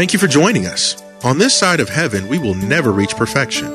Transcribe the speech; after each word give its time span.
Thank 0.00 0.14
you 0.14 0.18
for 0.18 0.28
joining 0.28 0.64
us. 0.64 1.02
On 1.24 1.36
this 1.36 1.54
side 1.54 1.78
of 1.78 1.90
heaven, 1.90 2.26
we 2.26 2.38
will 2.38 2.54
never 2.54 2.90
reach 2.90 3.14
perfection. 3.16 3.66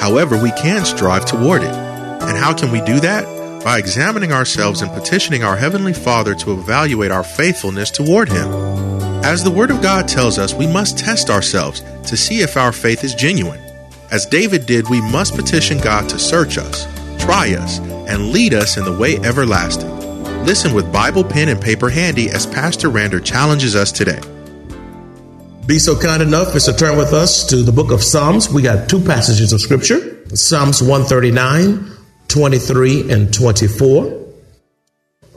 However, 0.00 0.42
we 0.42 0.50
can 0.52 0.86
strive 0.86 1.26
toward 1.26 1.60
it. 1.60 1.74
And 1.74 2.38
how 2.38 2.54
can 2.54 2.72
we 2.72 2.80
do 2.80 3.00
that? 3.00 3.62
By 3.62 3.80
examining 3.80 4.32
ourselves 4.32 4.80
and 4.80 4.90
petitioning 4.92 5.44
our 5.44 5.56
Heavenly 5.56 5.92
Father 5.92 6.34
to 6.36 6.52
evaluate 6.52 7.10
our 7.10 7.22
faithfulness 7.22 7.90
toward 7.90 8.30
Him. 8.30 8.48
As 9.22 9.44
the 9.44 9.50
Word 9.50 9.70
of 9.70 9.82
God 9.82 10.08
tells 10.08 10.38
us, 10.38 10.54
we 10.54 10.66
must 10.66 10.96
test 10.96 11.28
ourselves 11.28 11.82
to 12.08 12.16
see 12.16 12.40
if 12.40 12.56
our 12.56 12.72
faith 12.72 13.04
is 13.04 13.14
genuine. 13.14 13.60
As 14.10 14.24
David 14.24 14.64
did, 14.64 14.88
we 14.88 15.02
must 15.02 15.36
petition 15.36 15.76
God 15.76 16.08
to 16.08 16.18
search 16.18 16.56
us, 16.56 16.86
try 17.22 17.54
us, 17.56 17.78
and 18.08 18.30
lead 18.30 18.54
us 18.54 18.78
in 18.78 18.86
the 18.86 18.96
way 18.96 19.18
everlasting. 19.18 19.90
Listen 20.46 20.72
with 20.72 20.90
Bible, 20.90 21.24
pen, 21.24 21.50
and 21.50 21.60
paper 21.60 21.90
handy 21.90 22.30
as 22.30 22.46
Pastor 22.46 22.88
Rander 22.88 23.22
challenges 23.22 23.76
us 23.76 23.92
today. 23.92 24.22
Be 25.66 25.78
so 25.78 25.98
kind 25.98 26.22
enough 26.22 26.54
as 26.54 26.66
to 26.66 26.74
turn 26.74 26.98
with 26.98 27.14
us 27.14 27.46
to 27.46 27.56
the 27.56 27.72
book 27.72 27.90
of 27.90 28.02
Psalms. 28.02 28.50
We 28.50 28.60
got 28.60 28.86
two 28.88 29.00
passages 29.00 29.52
of 29.54 29.62
scripture 29.62 30.26
Psalms 30.36 30.82
139, 30.82 31.90
23, 32.28 33.10
and 33.10 33.32
24. 33.32 34.24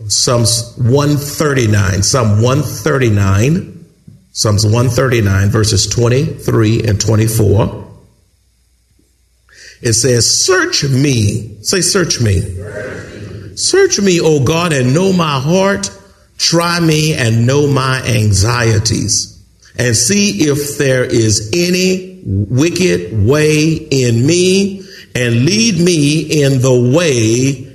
Psalms 0.07 0.73
139, 0.77 2.03
Psalm 2.03 2.41
139, 2.41 3.85
Psalms 4.31 4.65
139, 4.65 5.49
verses 5.49 5.87
23 5.87 6.83
and 6.83 6.99
24. 6.99 7.87
It 9.81 9.93
says, 9.93 10.45
Search 10.45 10.83
me. 10.83 11.57
Say, 11.61 11.79
Search 11.79 12.19
me. 12.19 12.41
Search 13.55 14.01
me, 14.01 14.19
O 14.19 14.43
God, 14.43 14.73
and 14.73 14.93
know 14.93 15.13
my 15.13 15.39
heart. 15.39 15.89
Try 16.37 16.81
me 16.81 17.13
and 17.13 17.47
know 17.47 17.67
my 17.67 18.01
anxieties. 18.05 19.36
And 19.79 19.95
see 19.95 20.49
if 20.49 20.77
there 20.77 21.03
is 21.03 21.51
any 21.53 22.21
wicked 22.25 23.25
way 23.25 23.73
in 23.73 24.25
me, 24.25 24.83
and 25.15 25.45
lead 25.45 25.79
me 25.79 26.43
in 26.43 26.61
the 26.61 26.93
way 26.95 27.67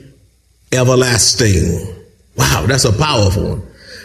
everlasting. 0.72 2.04
Wow, 2.36 2.66
that's 2.66 2.84
a 2.84 2.92
powerful 2.92 3.56
one. 3.56 3.62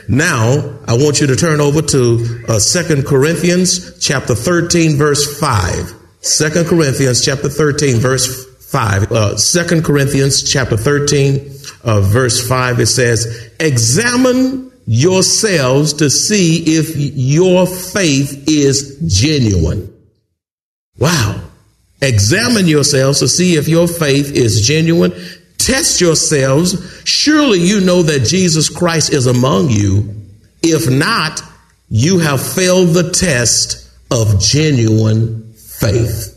Now, 0.09 0.79
I 0.87 0.97
want 0.97 1.19
you 1.19 1.27
to 1.27 1.35
turn 1.35 1.59
over 1.59 1.81
to 1.81 2.43
uh, 2.47 2.59
2 2.59 3.03
Corinthians 3.03 3.99
chapter 3.99 4.35
13 4.35 4.95
verse 4.95 5.39
5. 5.39 5.93
2 6.21 6.63
Corinthians 6.65 7.23
chapter 7.23 7.49
13 7.49 7.97
verse 7.97 8.45
5. 8.71 9.11
Uh, 9.11 9.35
2 9.35 9.81
Corinthians 9.81 10.49
chapter 10.49 10.77
13 10.77 11.51
uh, 11.83 12.01
verse 12.01 12.47
5 12.47 12.79
it 12.79 12.85
says, 12.87 13.51
"Examine 13.59 14.71
yourselves 14.87 15.93
to 15.93 16.09
see 16.09 16.77
if 16.77 16.95
your 16.95 17.67
faith 17.67 18.47
is 18.47 18.95
genuine." 19.05 19.89
Wow. 20.97 21.41
Examine 22.01 22.67
yourselves 22.67 23.19
to 23.19 23.27
see 23.27 23.55
if 23.55 23.67
your 23.67 23.87
faith 23.87 24.31
is 24.31 24.61
genuine. 24.61 25.13
Test 25.57 25.99
yourselves. 25.99 26.77
Surely 27.03 27.59
you 27.59 27.81
know 27.81 28.03
that 28.03 28.25
Jesus 28.25 28.69
Christ 28.69 29.11
is 29.11 29.25
among 29.25 29.69
you. 29.69 30.15
If 30.63 30.89
not, 30.89 31.41
you 31.89 32.19
have 32.19 32.41
failed 32.41 32.93
the 32.93 33.11
test 33.11 33.83
of 34.11 34.39
genuine 34.39 35.53
faith. 35.55 36.35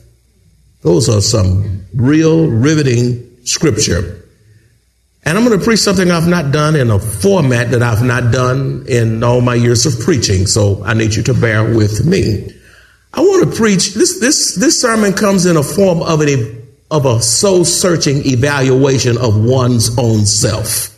Those 0.83 1.09
are 1.09 1.21
some 1.21 1.83
real 1.95 2.47
riveting 2.47 3.27
scripture. 3.45 4.20
And 5.25 5.37
I'm 5.37 5.45
going 5.45 5.59
to 5.59 5.65
preach 5.65 5.81
something 5.81 6.11
I've 6.11 6.29
not 6.29 6.51
done 6.51 6.77
in 6.77 6.91
a 6.91 6.99
format 6.99 7.71
that 7.73 7.83
I've 7.83 8.03
not 8.03 8.33
done 8.33 8.87
in 8.89 9.23
all 9.23 9.41
my 9.41 9.55
years 9.55 9.85
of 9.85 10.01
preaching. 10.01 10.47
So 10.47 10.83
I 10.85 10.95
need 10.95 11.15
you 11.15 11.23
to 11.25 11.35
bear 11.35 11.63
with 11.63 12.07
me. 12.07 12.55
I 13.13 13.21
want 13.21 13.51
to 13.51 13.57
preach 13.57 13.95
this, 13.95 14.21
this, 14.21 14.55
this 14.55 14.81
sermon 14.81 15.13
comes 15.13 15.45
in 15.45 15.57
a 15.57 15.63
form 15.63 16.01
of 16.03 16.21
an, 16.21 16.69
of 16.91 17.07
a 17.07 17.21
soul 17.21 17.65
searching 17.65 18.25
evaluation 18.27 19.19
of 19.19 19.45
one's 19.45 19.99
own 19.99 20.25
self. 20.25 20.97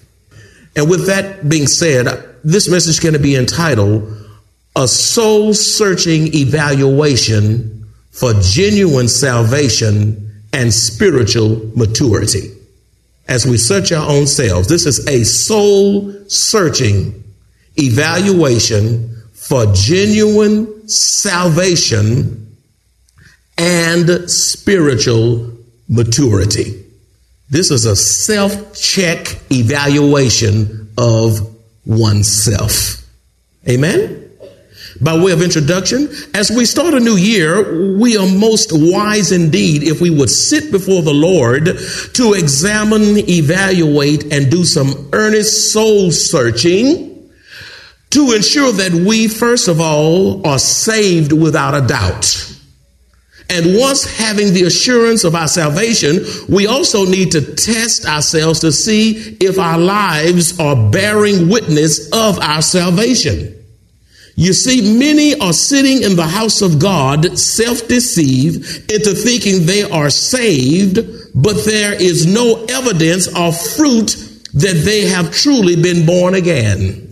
And 0.76 0.88
with 0.88 1.06
that 1.06 1.48
being 1.48 1.66
said, 1.66 2.06
this 2.44 2.70
message 2.70 2.90
is 2.90 3.00
going 3.00 3.14
to 3.14 3.18
be 3.18 3.36
entitled 3.36 4.18
a 4.74 4.88
soul 4.88 5.52
searching 5.52 6.34
evaluation 6.34 7.86
for 8.10 8.32
genuine 8.40 9.08
salvation 9.08 10.42
and 10.52 10.72
spiritual 10.72 11.70
maturity. 11.76 12.50
As 13.32 13.46
we 13.46 13.56
search 13.56 13.92
our 13.92 14.10
own 14.10 14.26
selves, 14.26 14.68
this 14.68 14.84
is 14.84 15.08
a 15.08 15.24
soul 15.24 16.12
searching 16.28 17.24
evaluation 17.78 19.08
for 19.32 19.64
genuine 19.72 20.86
salvation 20.86 22.54
and 23.56 24.30
spiritual 24.30 25.50
maturity. 25.88 26.84
This 27.48 27.70
is 27.70 27.86
a 27.86 27.96
self 27.96 28.78
check 28.78 29.40
evaluation 29.50 30.92
of 30.98 31.40
oneself. 31.86 33.02
Amen? 33.66 34.21
By 35.02 35.18
way 35.18 35.32
of 35.32 35.42
introduction, 35.42 36.08
as 36.32 36.50
we 36.50 36.64
start 36.64 36.94
a 36.94 37.00
new 37.00 37.16
year, 37.16 37.96
we 37.98 38.16
are 38.16 38.28
most 38.28 38.70
wise 38.72 39.32
indeed 39.32 39.82
if 39.82 40.00
we 40.00 40.10
would 40.10 40.30
sit 40.30 40.70
before 40.70 41.02
the 41.02 41.12
Lord 41.12 41.64
to 42.14 42.34
examine, 42.34 43.18
evaluate, 43.28 44.32
and 44.32 44.48
do 44.48 44.64
some 44.64 45.08
earnest 45.12 45.72
soul 45.72 46.12
searching 46.12 47.28
to 48.10 48.32
ensure 48.32 48.70
that 48.70 48.92
we, 48.92 49.26
first 49.26 49.66
of 49.66 49.80
all, 49.80 50.46
are 50.46 50.60
saved 50.60 51.32
without 51.32 51.74
a 51.74 51.84
doubt. 51.84 52.56
And 53.50 53.76
once 53.76 54.04
having 54.04 54.52
the 54.52 54.62
assurance 54.62 55.24
of 55.24 55.34
our 55.34 55.48
salvation, 55.48 56.24
we 56.48 56.68
also 56.68 57.06
need 57.06 57.32
to 57.32 57.40
test 57.56 58.06
ourselves 58.06 58.60
to 58.60 58.70
see 58.70 59.36
if 59.40 59.58
our 59.58 59.78
lives 59.78 60.60
are 60.60 60.90
bearing 60.90 61.48
witness 61.48 62.08
of 62.12 62.38
our 62.38 62.62
salvation. 62.62 63.61
You 64.34 64.52
see, 64.52 64.98
many 64.98 65.38
are 65.38 65.52
sitting 65.52 66.02
in 66.02 66.16
the 66.16 66.26
house 66.26 66.62
of 66.62 66.78
God, 66.78 67.38
self 67.38 67.86
deceived 67.86 68.90
into 68.90 69.14
thinking 69.14 69.66
they 69.66 69.82
are 69.82 70.10
saved, 70.10 71.00
but 71.34 71.64
there 71.64 71.94
is 72.00 72.26
no 72.26 72.64
evidence 72.68 73.28
or 73.28 73.52
fruit 73.52 74.16
that 74.54 74.82
they 74.84 75.06
have 75.06 75.32
truly 75.32 75.76
been 75.76 76.06
born 76.06 76.34
again. 76.34 77.08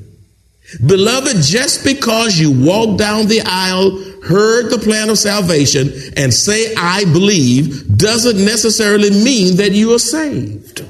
Beloved, 0.86 1.42
just 1.42 1.84
because 1.84 2.38
you 2.38 2.52
walk 2.52 2.96
down 2.96 3.26
the 3.26 3.42
aisle, 3.44 3.98
heard 4.22 4.70
the 4.70 4.78
plan 4.78 5.10
of 5.10 5.18
salvation, 5.18 5.92
and 6.16 6.32
say, 6.32 6.74
I 6.76 7.04
believe, 7.04 7.96
doesn't 7.96 8.42
necessarily 8.42 9.10
mean 9.10 9.56
that 9.56 9.72
you 9.72 9.94
are 9.94 9.98
saved. 9.98 10.84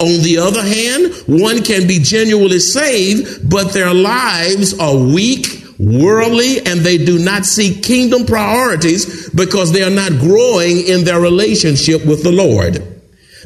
On 0.00 0.22
the 0.22 0.38
other 0.38 0.62
hand, 0.62 1.12
one 1.26 1.62
can 1.62 1.86
be 1.86 1.98
genuinely 1.98 2.58
saved, 2.58 3.48
but 3.48 3.72
their 3.74 3.92
lives 3.92 4.78
are 4.78 4.96
weak, 4.96 5.46
worldly, 5.78 6.64
and 6.64 6.80
they 6.80 6.96
do 6.96 7.18
not 7.18 7.44
seek 7.44 7.82
kingdom 7.82 8.24
priorities 8.24 9.28
because 9.30 9.72
they 9.72 9.82
are 9.82 9.90
not 9.90 10.12
growing 10.12 10.86
in 10.86 11.04
their 11.04 11.20
relationship 11.20 12.06
with 12.06 12.22
the 12.22 12.32
Lord. 12.32 12.76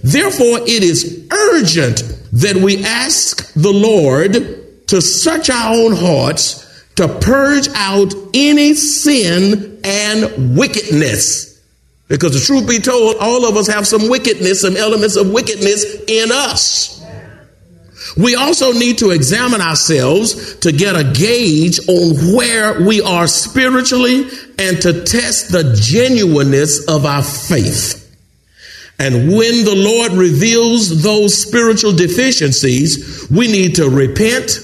Therefore, 0.05 0.61
it 0.61 0.85
is 0.85 1.27
urgent 1.33 2.05
that 2.33 2.57
we 2.57 2.85
ask 2.85 3.53
the 3.55 3.73
Lord 3.73 4.87
to 4.89 5.01
search 5.01 5.51
our 5.51 5.75
own 5.75 5.97
hearts 5.97 6.65
to 6.97 7.09
purge 7.09 7.69
out 7.75 8.15
any 8.33 8.75
sin 8.75 9.81
and 9.83 10.57
wickedness. 10.57 11.54
Because 12.09 12.35
the 12.35 12.41
truth 12.41 12.69
be 12.69 12.79
told, 12.79 13.17
all 13.17 13.47
of 13.47 13.57
us 13.57 13.67
have 13.69 13.87
some 13.87 14.09
wickedness, 14.09 14.61
some 14.61 14.77
elements 14.77 15.17
of 15.17 15.31
wickedness 15.31 16.03
in 16.07 16.31
us. 16.31 17.03
We 18.17 18.35
also 18.35 18.73
need 18.73 18.99
to 18.99 19.11
examine 19.11 19.61
ourselves 19.61 20.57
to 20.57 20.71
get 20.71 20.95
a 20.95 21.05
gauge 21.05 21.81
on 21.89 22.37
where 22.37 22.87
we 22.87 23.01
are 23.01 23.27
spiritually 23.27 24.29
and 24.59 24.81
to 24.83 25.05
test 25.05 25.51
the 25.51 25.77
genuineness 25.81 26.87
of 26.87 27.07
our 27.07 27.23
faith. 27.23 28.03
And 28.99 29.33
when 29.33 29.65
the 29.65 29.75
Lord 29.75 30.13
reveals 30.13 31.03
those 31.03 31.37
spiritual 31.37 31.93
deficiencies, 31.93 33.27
we 33.31 33.49
need 33.49 33.77
to 33.77 33.89
repent, 33.89 34.61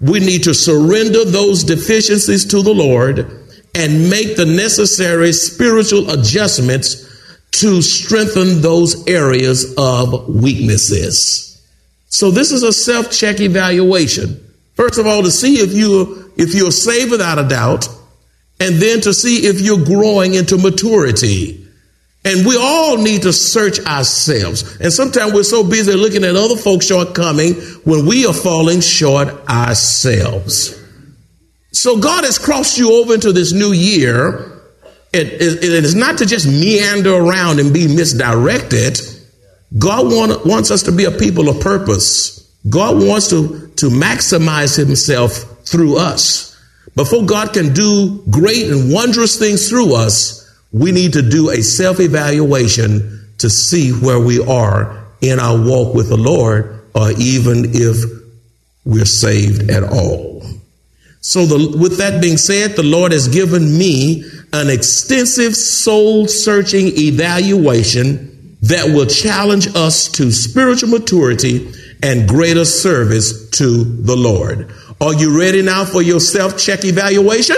we 0.00 0.20
need 0.20 0.44
to 0.44 0.54
surrender 0.54 1.24
those 1.24 1.64
deficiencies 1.64 2.44
to 2.46 2.62
the 2.62 2.74
Lord 2.74 3.43
and 3.74 4.08
make 4.10 4.36
the 4.36 4.46
necessary 4.46 5.32
spiritual 5.32 6.10
adjustments 6.10 7.02
to 7.52 7.82
strengthen 7.82 8.60
those 8.60 9.06
areas 9.06 9.74
of 9.76 10.28
weaknesses. 10.28 11.62
So 12.08 12.30
this 12.30 12.52
is 12.52 12.62
a 12.62 12.72
self-check 12.72 13.40
evaluation. 13.40 14.40
First 14.74 14.98
of 14.98 15.06
all, 15.06 15.22
to 15.22 15.30
see 15.30 15.56
if 15.56 15.72
you 15.72 16.32
if 16.36 16.54
you're 16.54 16.72
saved 16.72 17.12
without 17.12 17.38
a 17.38 17.48
doubt, 17.48 17.88
and 18.60 18.76
then 18.76 19.00
to 19.02 19.14
see 19.14 19.46
if 19.46 19.60
you're 19.60 19.84
growing 19.84 20.34
into 20.34 20.58
maturity. 20.58 21.60
And 22.24 22.46
we 22.46 22.56
all 22.56 22.96
need 22.96 23.22
to 23.22 23.32
search 23.32 23.78
ourselves. 23.80 24.80
And 24.80 24.92
sometimes 24.92 25.34
we're 25.34 25.42
so 25.42 25.62
busy 25.62 25.92
looking 25.92 26.24
at 26.24 26.36
other 26.36 26.56
folks' 26.56 26.86
shortcoming 26.86 27.54
when 27.84 28.06
we 28.06 28.26
are 28.26 28.32
falling 28.32 28.80
short 28.80 29.28
ourselves. 29.48 30.80
So 31.74 31.98
God 31.98 32.22
has 32.22 32.38
crossed 32.38 32.78
you 32.78 33.00
over 33.00 33.14
into 33.14 33.32
this 33.32 33.52
new 33.52 33.72
year. 33.72 34.62
It, 35.12 35.26
it, 35.26 35.64
it 35.64 35.84
is 35.84 35.96
not 35.96 36.18
to 36.18 36.26
just 36.26 36.46
meander 36.46 37.12
around 37.12 37.58
and 37.58 37.74
be 37.74 37.88
misdirected. 37.88 39.00
God 39.76 40.06
want, 40.06 40.46
wants 40.46 40.70
us 40.70 40.84
to 40.84 40.92
be 40.92 41.04
a 41.04 41.10
people 41.10 41.48
of 41.48 41.60
purpose. 41.60 42.48
God 42.68 43.02
wants 43.02 43.28
to, 43.30 43.68
to 43.76 43.86
maximize 43.86 44.76
himself 44.76 45.32
through 45.66 45.98
us. 45.98 46.56
Before 46.94 47.24
God 47.24 47.52
can 47.52 47.74
do 47.74 48.22
great 48.30 48.70
and 48.70 48.92
wondrous 48.92 49.36
things 49.36 49.68
through 49.68 49.96
us, 49.96 50.48
we 50.72 50.92
need 50.92 51.14
to 51.14 51.22
do 51.22 51.50
a 51.50 51.60
self 51.60 51.98
evaluation 51.98 53.34
to 53.38 53.50
see 53.50 53.90
where 53.90 54.20
we 54.20 54.40
are 54.44 55.04
in 55.20 55.40
our 55.40 55.60
walk 55.60 55.92
with 55.94 56.08
the 56.08 56.16
Lord, 56.16 56.84
or 56.94 57.10
even 57.18 57.64
if 57.66 57.96
we're 58.84 59.04
saved 59.04 59.70
at 59.70 59.82
all. 59.82 60.33
So, 61.26 61.46
the, 61.46 61.78
with 61.78 61.96
that 61.96 62.20
being 62.20 62.36
said, 62.36 62.76
the 62.76 62.82
Lord 62.82 63.12
has 63.12 63.28
given 63.28 63.78
me 63.78 64.24
an 64.52 64.68
extensive 64.68 65.56
soul 65.56 66.28
searching 66.28 66.88
evaluation 66.98 68.58
that 68.60 68.94
will 68.94 69.06
challenge 69.06 69.74
us 69.74 70.06
to 70.08 70.30
spiritual 70.30 70.90
maturity 70.90 71.72
and 72.02 72.28
greater 72.28 72.66
service 72.66 73.48
to 73.52 73.84
the 73.84 74.14
Lord. 74.14 74.70
Are 75.00 75.14
you 75.14 75.40
ready 75.40 75.62
now 75.62 75.86
for 75.86 76.02
your 76.02 76.20
self 76.20 76.58
check 76.58 76.84
evaluation? 76.84 77.56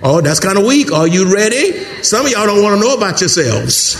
Oh, 0.00 0.20
that's 0.20 0.38
kind 0.38 0.56
of 0.56 0.64
weak. 0.64 0.92
Are 0.92 1.08
you 1.08 1.34
ready? 1.34 1.72
Some 2.04 2.26
of 2.26 2.30
y'all 2.30 2.46
don't 2.46 2.62
want 2.62 2.80
to 2.80 2.86
know 2.86 2.94
about 2.94 3.20
yourselves. 3.20 3.96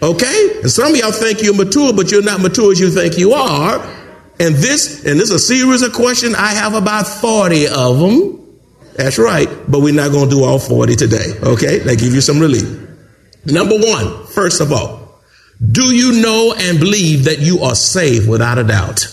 Okay? 0.00 0.60
And 0.60 0.70
some 0.70 0.92
of 0.92 0.96
y'all 0.96 1.10
think 1.10 1.42
you're 1.42 1.56
mature, 1.56 1.92
but 1.92 2.12
you're 2.12 2.22
not 2.22 2.40
mature 2.40 2.70
as 2.70 2.78
you 2.78 2.88
think 2.88 3.18
you 3.18 3.32
are. 3.32 4.01
And 4.40 4.54
this, 4.54 5.04
and 5.04 5.18
this 5.20 5.30
is 5.30 5.32
a 5.32 5.38
series 5.38 5.82
of 5.82 5.92
questions. 5.92 6.34
I 6.34 6.48
have 6.48 6.74
about 6.74 7.06
40 7.06 7.68
of 7.68 7.98
them. 7.98 8.60
That's 8.96 9.18
right. 9.18 9.48
But 9.68 9.80
we're 9.80 9.94
not 9.94 10.10
going 10.10 10.28
to 10.28 10.34
do 10.34 10.44
all 10.44 10.58
40 10.58 10.96
today. 10.96 11.32
Okay? 11.42 11.78
They 11.78 11.96
give 11.96 12.14
you 12.14 12.20
some 12.20 12.40
relief. 12.40 12.68
Number 13.44 13.76
one, 13.76 14.26
first 14.26 14.60
of 14.60 14.72
all, 14.72 15.20
do 15.70 15.94
you 15.94 16.20
know 16.20 16.54
and 16.56 16.78
believe 16.78 17.24
that 17.24 17.38
you 17.38 17.60
are 17.60 17.74
saved 17.74 18.28
without 18.28 18.58
a 18.58 18.64
doubt? 18.64 19.06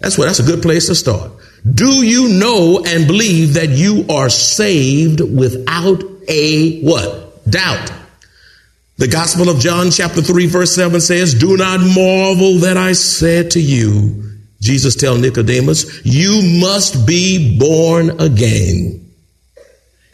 That's 0.00 0.18
what, 0.18 0.26
that's 0.26 0.40
a 0.40 0.44
good 0.44 0.62
place 0.62 0.86
to 0.86 0.94
start. 0.94 1.30
Do 1.70 2.06
you 2.06 2.28
know 2.28 2.82
and 2.86 3.06
believe 3.06 3.54
that 3.54 3.70
you 3.70 4.06
are 4.10 4.28
saved 4.28 5.20
without 5.20 6.02
a 6.28 6.80
what? 6.82 7.50
Doubt. 7.50 7.90
The 8.96 9.08
Gospel 9.08 9.48
of 9.48 9.58
John, 9.58 9.90
chapter 9.90 10.22
3, 10.22 10.46
verse 10.46 10.74
7 10.74 11.00
says, 11.00 11.34
Do 11.34 11.56
not 11.56 11.80
marvel 11.80 12.60
that 12.60 12.76
I 12.76 12.92
said 12.92 13.50
to 13.52 13.60
you, 13.60 14.22
Jesus 14.60 14.94
tell 14.94 15.18
Nicodemus, 15.18 16.04
you 16.06 16.60
must 16.60 17.06
be 17.06 17.58
born 17.58 18.20
again. 18.20 19.00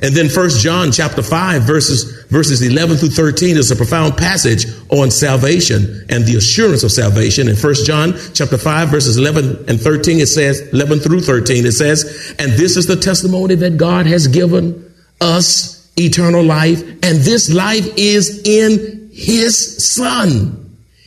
And 0.02 0.14
then 0.14 0.30
First 0.30 0.62
John 0.62 0.92
chapter 0.92 1.22
5 1.22 1.62
verses 1.62 2.24
verses 2.28 2.62
11 2.62 2.96
through 2.96 3.10
13 3.10 3.58
is 3.58 3.70
a 3.70 3.76
profound 3.76 4.16
passage 4.16 4.64
on 4.88 5.10
salvation 5.10 6.06
and 6.08 6.24
the 6.24 6.36
assurance 6.36 6.82
of 6.82 6.90
salvation. 6.90 7.48
In 7.48 7.56
First 7.56 7.86
John 7.86 8.14
chapter 8.32 8.56
5 8.56 8.88
verses 8.88 9.18
11 9.18 9.66
and 9.68 9.78
13 9.78 10.20
it 10.20 10.26
says 10.26 10.60
11 10.72 11.00
through 11.00 11.20
13 11.20 11.66
it 11.66 11.72
says, 11.72 12.34
"And 12.38 12.52
this 12.52 12.78
is 12.78 12.86
the 12.86 12.96
testimony 12.96 13.56
that 13.56 13.76
God 13.76 14.06
has 14.06 14.26
given 14.26 14.86
us 15.20 15.79
eternal 15.96 16.42
life, 16.44 16.82
and 17.02 17.18
this 17.20 17.50
life 17.50 17.86
is 17.96 18.42
in 18.44 19.10
his 19.12 19.94
son. 19.94 20.56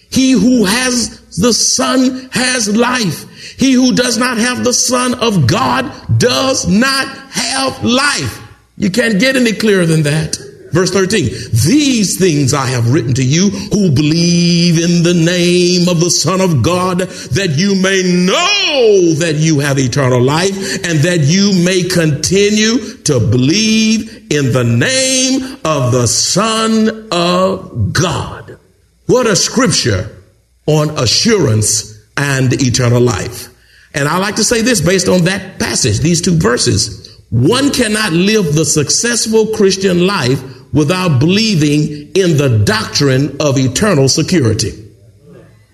He 0.10 0.32
who 0.32 0.66
has 0.66 1.20
the 1.38 1.54
son 1.54 2.30
has 2.32 2.70
life. 2.70 3.26
He 3.58 3.74
who 3.74 3.94
does 3.94 4.18
not 4.18 4.38
have 4.38 4.64
the 4.64 4.74
son 4.74 5.16
of 5.16 5.48
God 5.48 5.92
does 6.18 6.68
not 6.68 7.08
have 7.32 7.84
life." 7.84 8.40
You 8.78 8.90
can't 8.90 9.20
get 9.20 9.36
any 9.36 9.54
clearer 9.54 9.86
than 9.86 10.04
that. 10.04 10.38
Verse 10.74 10.90
13, 10.90 11.26
these 11.52 12.18
things 12.18 12.52
I 12.52 12.66
have 12.66 12.92
written 12.92 13.14
to 13.14 13.24
you 13.24 13.52
who 13.52 13.92
believe 13.92 14.84
in 14.84 15.04
the 15.04 15.14
name 15.14 15.88
of 15.88 16.00
the 16.00 16.10
Son 16.10 16.42
of 16.42 16.64
God, 16.64 16.98
that 17.02 17.52
you 17.52 17.80
may 17.80 18.02
know 18.02 19.14
that 19.20 19.36
you 19.38 19.60
have 19.60 19.78
eternal 19.78 20.20
life 20.20 20.50
and 20.84 20.98
that 21.02 21.20
you 21.20 21.64
may 21.64 21.84
continue 21.84 22.98
to 23.04 23.20
believe 23.20 24.32
in 24.32 24.52
the 24.52 24.64
name 24.64 25.60
of 25.64 25.92
the 25.92 26.08
Son 26.08 27.08
of 27.12 27.94
God. 27.94 28.58
What 29.06 29.28
a 29.28 29.36
scripture 29.36 30.24
on 30.66 30.90
assurance 30.98 32.04
and 32.18 32.52
eternal 32.52 33.00
life. 33.00 33.50
And 33.94 34.08
I 34.08 34.18
like 34.18 34.38
to 34.38 34.44
say 34.44 34.64
this 34.64 34.82
based 34.82 35.08
on 35.08 35.26
that 35.26 35.60
passage, 35.60 36.00
these 36.00 36.20
two 36.20 36.36
verses. 36.36 37.16
One 37.30 37.72
cannot 37.72 38.14
live 38.14 38.56
the 38.56 38.66
successful 38.66 39.48
Christian 39.56 40.08
life 40.08 40.42
without 40.74 41.20
believing 41.20 42.12
in 42.16 42.38
the 42.38 42.64
doctrine 42.66 43.38
of 43.40 43.58
eternal 43.58 44.10
security. 44.10 44.72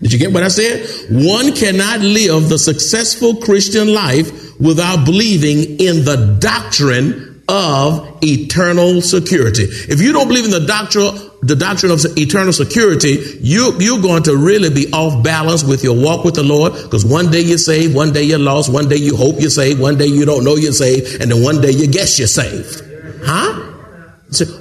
Did 0.01 0.13
you 0.13 0.19
get 0.19 0.31
what 0.31 0.43
I 0.43 0.49
said? 0.49 0.87
One 1.09 1.53
cannot 1.55 2.01
live 2.01 2.49
the 2.49 2.57
successful 2.57 3.37
Christian 3.37 3.93
life 3.93 4.59
without 4.59 5.05
believing 5.05 5.79
in 5.79 6.05
the 6.05 6.37
doctrine 6.39 7.43
of 7.49 8.19
eternal 8.21 9.01
security. 9.01 9.63
If 9.63 10.01
you 10.01 10.13
don't 10.13 10.27
believe 10.27 10.45
in 10.45 10.51
the 10.51 10.65
doctrine 10.65 11.29
the 11.41 11.55
doctrine 11.55 11.91
of 11.91 12.01
eternal 12.17 12.51
security, 12.51 13.39
you, 13.39 13.73
you're 13.79 14.01
going 14.01 14.23
to 14.23 14.35
really 14.35 14.69
be 14.69 14.91
off 14.91 15.23
balance 15.23 15.63
with 15.63 15.85
your 15.85 15.95
walk 15.95 16.25
with 16.25 16.35
the 16.35 16.43
Lord 16.43 16.73
because 16.73 17.05
one 17.05 17.31
day 17.31 17.39
you're 17.39 17.57
saved, 17.57 17.95
one 17.95 18.11
day 18.11 18.23
you're 18.23 18.39
lost, 18.39 18.71
one 18.71 18.89
day 18.89 18.97
you 18.97 19.15
hope 19.15 19.39
you're 19.39 19.49
saved, 19.49 19.79
one 19.79 19.97
day 19.97 20.07
you 20.07 20.25
don't 20.25 20.43
know 20.43 20.57
you're 20.57 20.73
saved, 20.73 21.21
and 21.21 21.31
then 21.31 21.41
one 21.41 21.61
day 21.61 21.71
you 21.71 21.87
guess 21.87 22.19
you're 22.19 22.27
saved. 22.27 22.83
Huh? 23.23 23.78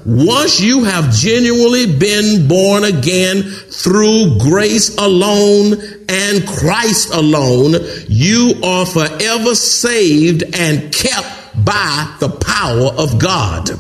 Once 0.07 0.61
you 0.61 0.85
have 0.85 1.13
genuinely 1.13 1.99
been 1.99 2.49
born 2.49 2.85
again 2.85 3.43
through 3.43 4.39
grace 4.39 4.97
alone 4.97 5.75
and 6.09 6.49
Christ 6.49 7.13
alone, 7.13 7.75
you 8.09 8.55
are 8.65 8.87
forever 8.87 9.55
saved 9.55 10.43
and 10.55 10.93
kept 10.93 11.65
by 11.65 12.17
the 12.19 12.31
power 12.31 12.93
of 12.97 13.19
God. 13.19 13.71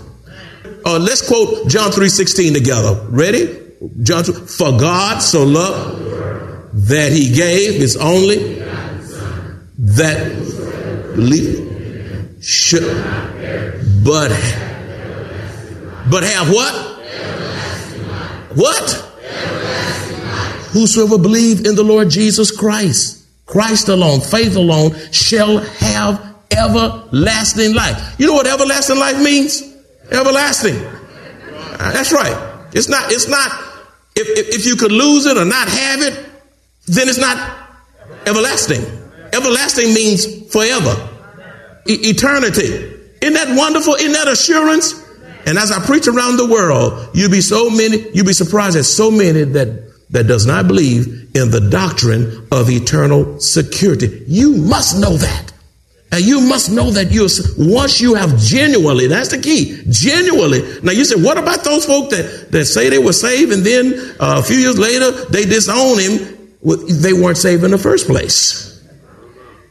Uh, 0.84 0.98
let's 0.98 1.26
quote 1.26 1.68
John 1.68 1.90
3.16 1.90 2.52
together. 2.52 3.06
Ready? 3.08 3.58
John 4.02 4.24
3, 4.24 4.46
For 4.46 4.78
God 4.78 5.20
so 5.20 5.44
loved 5.44 6.86
that 6.88 7.12
he 7.12 7.34
gave 7.34 7.80
his 7.80 7.96
only 7.96 8.62
that 9.78 10.34
believe 11.14 12.36
should 12.40 12.84
but 14.04 14.30
but 16.10 16.22
have 16.24 16.48
what? 16.50 16.74
What? 18.54 18.90
Whosoever 20.72 21.18
believe 21.18 21.66
in 21.66 21.74
the 21.74 21.82
Lord 21.82 22.10
Jesus 22.10 22.50
Christ, 22.50 23.26
Christ 23.46 23.88
alone, 23.88 24.20
faith 24.20 24.56
alone, 24.56 24.94
shall 25.12 25.58
have 25.58 26.36
everlasting 26.50 27.74
life. 27.74 28.16
You 28.18 28.26
know 28.26 28.34
what 28.34 28.46
everlasting 28.46 28.98
life 28.98 29.22
means? 29.22 29.62
Everlasting. 30.10 30.76
Uh, 30.76 31.92
that's 31.92 32.12
right. 32.12 32.66
It's 32.72 32.88
not, 32.88 33.10
it's 33.10 33.28
not, 33.28 33.50
if, 34.14 34.28
if, 34.28 34.60
if 34.60 34.66
you 34.66 34.76
could 34.76 34.92
lose 34.92 35.26
it 35.26 35.36
or 35.36 35.44
not 35.44 35.68
have 35.68 36.02
it, 36.02 36.26
then 36.86 37.08
it's 37.08 37.18
not 37.18 37.36
everlasting. 38.26 38.84
Everlasting 39.32 39.94
means 39.94 40.50
forever, 40.50 41.08
e- 41.86 42.10
eternity. 42.10 42.94
Isn't 43.20 43.34
that 43.34 43.56
wonderful? 43.56 43.94
Isn't 43.94 44.12
that 44.12 44.28
assurance? 44.28 45.07
And 45.48 45.56
as 45.56 45.72
I 45.72 45.82
preach 45.84 46.06
around 46.06 46.36
the 46.36 46.46
world, 46.46 47.08
you'll 47.14 47.30
be 47.30 47.40
so 47.40 47.70
many, 47.70 48.06
you'll 48.12 48.26
be 48.26 48.34
surprised 48.34 48.76
at 48.76 48.84
so 48.84 49.10
many 49.10 49.44
that, 49.44 49.94
that 50.10 50.26
does 50.26 50.44
not 50.44 50.68
believe 50.68 51.06
in 51.34 51.50
the 51.50 51.66
doctrine 51.70 52.46
of 52.52 52.68
eternal 52.68 53.40
security. 53.40 54.24
You 54.26 54.58
must 54.58 55.00
know 55.00 55.16
that. 55.16 55.52
And 56.12 56.20
you 56.22 56.42
must 56.42 56.70
know 56.70 56.90
that 56.90 57.12
you 57.12 57.28
once 57.56 57.98
you 57.98 58.14
have 58.14 58.36
genuinely, 58.38 59.06
that's 59.06 59.30
the 59.30 59.38
key, 59.38 59.82
genuinely. 59.88 60.80
Now 60.82 60.92
you 60.92 61.06
say, 61.06 61.16
what 61.16 61.38
about 61.38 61.64
those 61.64 61.86
folk 61.86 62.10
that, 62.10 62.52
that 62.52 62.66
say 62.66 62.90
they 62.90 62.98
were 62.98 63.14
saved 63.14 63.50
and 63.50 63.64
then 63.64 63.94
uh, 64.20 64.40
a 64.40 64.42
few 64.42 64.56
years 64.56 64.78
later 64.78 65.10
they 65.30 65.46
disown 65.46 65.98
him? 65.98 66.56
Well, 66.60 66.76
they 66.76 67.14
weren't 67.14 67.38
saved 67.38 67.64
in 67.64 67.70
the 67.70 67.78
first 67.78 68.06
place. 68.06 68.67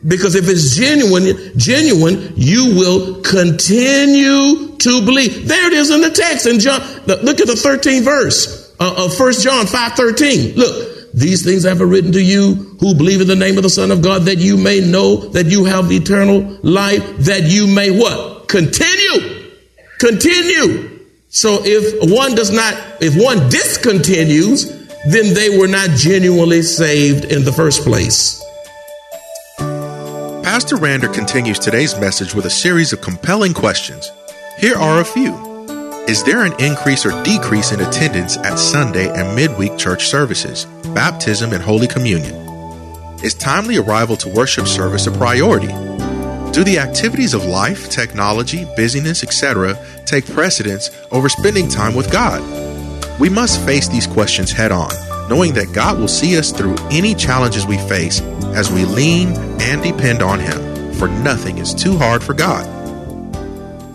Because 0.07 0.35
if 0.35 0.47
it's 0.47 0.75
genuine, 0.75 1.57
genuine, 1.57 2.33
you 2.35 2.75
will 2.75 3.21
continue 3.21 4.77
to 4.77 5.01
believe. 5.05 5.47
There 5.47 5.67
it 5.67 5.73
is 5.73 5.91
in 5.91 6.01
the 6.01 6.09
text 6.09 6.47
in 6.47 6.59
John. 6.59 6.79
Look 7.05 7.41
at 7.41 7.47
the 7.47 7.59
13th 7.59 8.03
verse 8.03 8.73
uh, 8.79 9.05
of 9.05 9.19
1 9.19 9.33
John 9.33 9.65
5 9.65 9.93
13. 9.93 10.55
Look, 10.55 11.13
these 11.13 11.43
things 11.43 11.65
I 11.65 11.69
have 11.69 11.81
written 11.81 12.11
to 12.13 12.23
you 12.23 12.53
who 12.79 12.95
believe 12.95 13.21
in 13.21 13.27
the 13.27 13.35
name 13.35 13.57
of 13.57 13.63
the 13.63 13.69
Son 13.69 13.91
of 13.91 14.01
God 14.01 14.23
that 14.23 14.37
you 14.37 14.55
may 14.55 14.79
know 14.79 15.17
that 15.29 15.47
you 15.47 15.65
have 15.65 15.91
eternal 15.91 16.57
life, 16.61 17.03
that 17.25 17.43
you 17.43 17.67
may 17.67 17.91
what? 17.91 18.47
Continue. 18.47 19.51
Continue. 19.99 21.01
So 21.29 21.59
if 21.63 22.09
one 22.09 22.35
does 22.35 22.51
not, 22.51 22.73
if 23.01 23.21
one 23.21 23.49
discontinues, 23.49 24.69
then 25.11 25.33
they 25.33 25.57
were 25.57 25.67
not 25.67 25.89
genuinely 25.91 26.61
saved 26.61 27.25
in 27.25 27.43
the 27.43 27.51
first 27.51 27.83
place. 27.83 28.43
Pastor 30.47 30.77
Rander 30.77 31.13
continues 31.13 31.59
today's 31.59 31.99
message 31.99 32.33
with 32.33 32.45
a 32.45 32.49
series 32.49 32.93
of 32.93 33.01
compelling 33.01 33.53
questions. 33.53 34.13
Here 34.57 34.77
are 34.77 35.01
a 35.01 35.03
few. 35.03 35.35
Is 36.07 36.23
there 36.23 36.45
an 36.45 36.53
increase 36.57 37.05
or 37.05 37.21
decrease 37.25 37.73
in 37.73 37.81
attendance 37.81 38.37
at 38.37 38.57
Sunday 38.57 39.09
and 39.09 39.35
midweek 39.35 39.77
church 39.77 40.07
services, 40.07 40.63
baptism, 40.95 41.51
and 41.51 41.61
Holy 41.61 41.85
Communion? 41.85 42.33
Is 43.21 43.33
timely 43.33 43.75
arrival 43.75 44.15
to 44.15 44.29
worship 44.29 44.67
service 44.67 45.05
a 45.05 45.11
priority? 45.11 45.67
Do 46.53 46.63
the 46.63 46.79
activities 46.79 47.33
of 47.33 47.43
life, 47.43 47.89
technology, 47.89 48.63
busyness, 48.77 49.23
etc., 49.23 49.77
take 50.05 50.25
precedence 50.27 50.91
over 51.11 51.27
spending 51.27 51.67
time 51.67 51.93
with 51.93 52.09
God? 52.09 52.39
We 53.19 53.27
must 53.27 53.59
face 53.65 53.89
these 53.89 54.07
questions 54.07 54.53
head 54.53 54.71
on, 54.71 54.91
knowing 55.29 55.53
that 55.53 55.73
God 55.73 55.99
will 55.99 56.07
see 56.07 56.37
us 56.37 56.51
through 56.51 56.75
any 56.91 57.13
challenges 57.13 57.65
we 57.65 57.77
face 57.77 58.21
as 58.55 58.71
we 58.71 58.85
lean 58.85 59.29
and 59.61 59.81
depend 59.83 60.21
on 60.21 60.39
Him, 60.39 60.93
for 60.93 61.07
nothing 61.07 61.57
is 61.57 61.73
too 61.73 61.97
hard 61.97 62.23
for 62.23 62.33
God. 62.33 62.65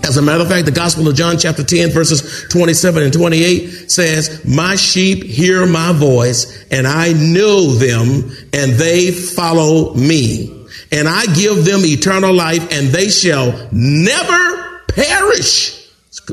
As 0.04 0.16
a 0.16 0.22
matter 0.22 0.42
of 0.42 0.48
fact, 0.48 0.66
the 0.66 0.72
Gospel 0.72 1.06
of 1.06 1.14
John, 1.14 1.38
chapter 1.38 1.62
10, 1.62 1.90
verses 1.90 2.44
27 2.50 3.04
and 3.04 3.12
28 3.12 3.90
says, 3.90 4.44
My 4.44 4.74
sheep 4.74 5.22
hear 5.22 5.64
my 5.64 5.92
voice, 5.92 6.64
and 6.70 6.86
I 6.88 7.12
know 7.12 7.66
them, 7.66 8.30
and 8.52 8.72
they 8.72 9.12
follow 9.12 9.94
me. 9.94 10.66
And 10.90 11.08
I 11.08 11.24
give 11.26 11.64
them 11.64 11.80
eternal 11.84 12.34
life, 12.34 12.62
and 12.72 12.88
they 12.88 13.08
shall 13.08 13.68
never 13.70 14.80
perish. 14.88 15.88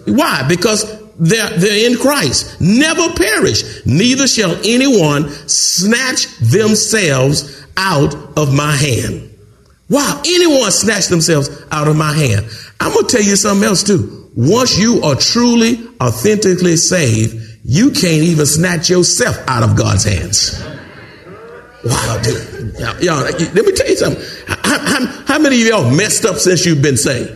Why? 0.05 0.45
Because 0.47 0.98
they're, 1.19 1.49
they're 1.57 1.91
in 1.91 1.97
Christ. 1.97 2.59
Never 2.61 3.13
perish. 3.13 3.85
Neither 3.85 4.27
shall 4.27 4.55
anyone 4.65 5.29
snatch 5.47 6.27
themselves 6.37 7.65
out 7.75 8.15
of 8.37 8.53
my 8.53 8.71
hand. 8.71 9.25
Wow, 9.89 10.21
anyone 10.25 10.71
snatch 10.71 11.07
themselves 11.07 11.49
out 11.71 11.87
of 11.87 11.95
my 11.95 12.13
hand. 12.13 12.45
I'm 12.79 12.93
going 12.93 13.07
to 13.07 13.17
tell 13.17 13.25
you 13.25 13.35
something 13.35 13.67
else 13.67 13.83
too. 13.83 14.29
Once 14.35 14.79
you 14.79 15.01
are 15.01 15.15
truly, 15.15 15.79
authentically 16.01 16.77
saved, 16.77 17.59
you 17.65 17.91
can't 17.91 18.23
even 18.23 18.45
snatch 18.45 18.89
yourself 18.89 19.37
out 19.47 19.63
of 19.63 19.75
God's 19.75 20.03
hands. 20.05 20.63
Wow, 21.83 22.19
dude. 22.23 22.75
Y'all, 22.77 23.01
y'all 23.01 23.21
let 23.23 23.65
me 23.65 23.71
tell 23.73 23.87
you 23.87 23.95
something. 23.95 24.23
How, 24.47 24.79
how, 24.79 25.05
how, 25.25 25.39
many 25.39 25.61
of 25.61 25.67
y'all 25.67 25.95
messed 25.95 26.25
up 26.25 26.37
since 26.37 26.65
you've 26.65 26.81
been 26.81 26.97
saved? 26.97 27.31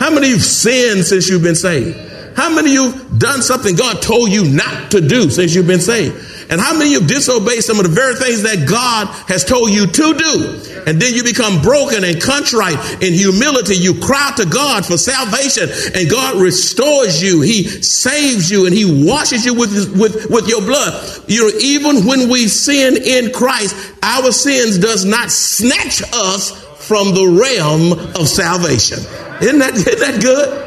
How 0.00 0.10
many 0.10 0.26
of 0.26 0.32
you 0.34 0.38
sinned 0.38 1.04
since 1.04 1.28
you've 1.28 1.42
been 1.42 1.54
saved? 1.54 1.96
How 2.36 2.54
many 2.54 2.76
of 2.76 2.94
you 2.94 3.18
done 3.18 3.40
something 3.40 3.76
God 3.76 4.02
told 4.02 4.30
you 4.30 4.44
not 4.44 4.90
to 4.90 5.00
do 5.00 5.30
since 5.30 5.54
you've 5.54 5.66
been 5.66 5.80
saved? 5.80 6.14
And 6.50 6.60
how 6.60 6.76
many 6.76 6.94
of 6.94 7.02
you 7.02 7.08
disobeyed 7.08 7.64
some 7.64 7.80
of 7.80 7.84
the 7.84 7.90
very 7.90 8.14
things 8.14 8.42
that 8.42 8.68
God 8.68 9.08
has 9.26 9.42
told 9.42 9.70
you 9.70 9.86
to 9.86 10.14
do? 10.14 10.62
And 10.86 11.00
then 11.00 11.14
you 11.14 11.24
become 11.24 11.62
broken 11.62 12.04
and 12.04 12.20
contrite 12.20 12.76
in 13.02 13.14
humility. 13.14 13.74
You 13.74 13.98
cry 14.00 14.32
to 14.36 14.44
God 14.44 14.84
for 14.84 14.98
salvation 14.98 15.68
and 15.94 16.10
God 16.10 16.36
restores 16.36 17.22
you. 17.22 17.40
He 17.40 17.64
saves 17.64 18.50
you 18.50 18.66
and 18.66 18.74
he 18.74 19.08
washes 19.08 19.46
you 19.46 19.54
with, 19.54 19.98
with, 19.98 20.30
with 20.30 20.46
your 20.46 20.60
blood. 20.60 21.24
You 21.26 21.50
know, 21.50 21.58
even 21.58 22.04
when 22.06 22.28
we 22.28 22.48
sin 22.48 22.96
in 23.02 23.32
Christ, 23.32 23.74
our 24.02 24.30
sins 24.30 24.78
does 24.78 25.06
not 25.06 25.30
snatch 25.30 26.02
us 26.12 26.52
from 26.86 27.14
the 27.14 27.26
realm 27.26 27.92
of 28.14 28.28
salvation. 28.28 28.98
Isn't 29.40 29.58
that, 29.58 29.74
isn't 29.74 29.98
that 30.00 30.22
good? 30.22 30.65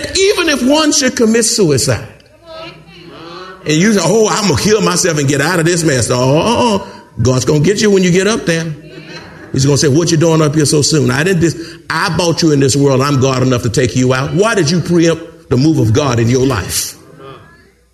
Even 0.00 0.48
if 0.48 0.68
one 0.68 0.92
should 0.92 1.16
commit 1.16 1.44
suicide, 1.44 2.08
and 3.66 3.72
you 3.72 3.94
say, 3.94 4.00
oh, 4.02 4.28
I'm 4.28 4.48
going 4.48 4.58
to 4.58 4.62
kill 4.62 4.82
myself 4.82 5.18
and 5.18 5.26
get 5.26 5.40
out 5.40 5.58
of 5.58 5.64
this 5.64 5.84
mess. 5.84 6.10
Oh. 6.12 6.90
God's 7.22 7.44
going 7.44 7.62
to 7.62 7.66
get 7.66 7.80
you 7.80 7.90
when 7.90 8.02
you 8.02 8.10
get 8.10 8.26
up 8.26 8.42
there. 8.42 8.64
He's 9.52 9.64
going 9.64 9.78
to 9.78 9.78
say, 9.78 9.88
what 9.88 10.10
you 10.10 10.16
doing 10.16 10.42
up 10.42 10.54
here 10.54 10.66
so 10.66 10.82
soon? 10.82 11.10
I 11.10 11.22
did 11.22 11.38
this. 11.38 11.78
I 11.88 12.14
bought 12.16 12.42
you 12.42 12.52
in 12.52 12.60
this 12.60 12.76
world. 12.76 13.00
I'm 13.00 13.20
God 13.20 13.42
enough 13.42 13.62
to 13.62 13.70
take 13.70 13.96
you 13.96 14.12
out. 14.12 14.34
Why 14.34 14.54
did 14.54 14.70
you 14.70 14.80
preempt 14.80 15.48
the 15.48 15.56
move 15.56 15.78
of 15.78 15.94
God 15.94 16.18
in 16.18 16.28
your 16.28 16.44
life? 16.46 16.98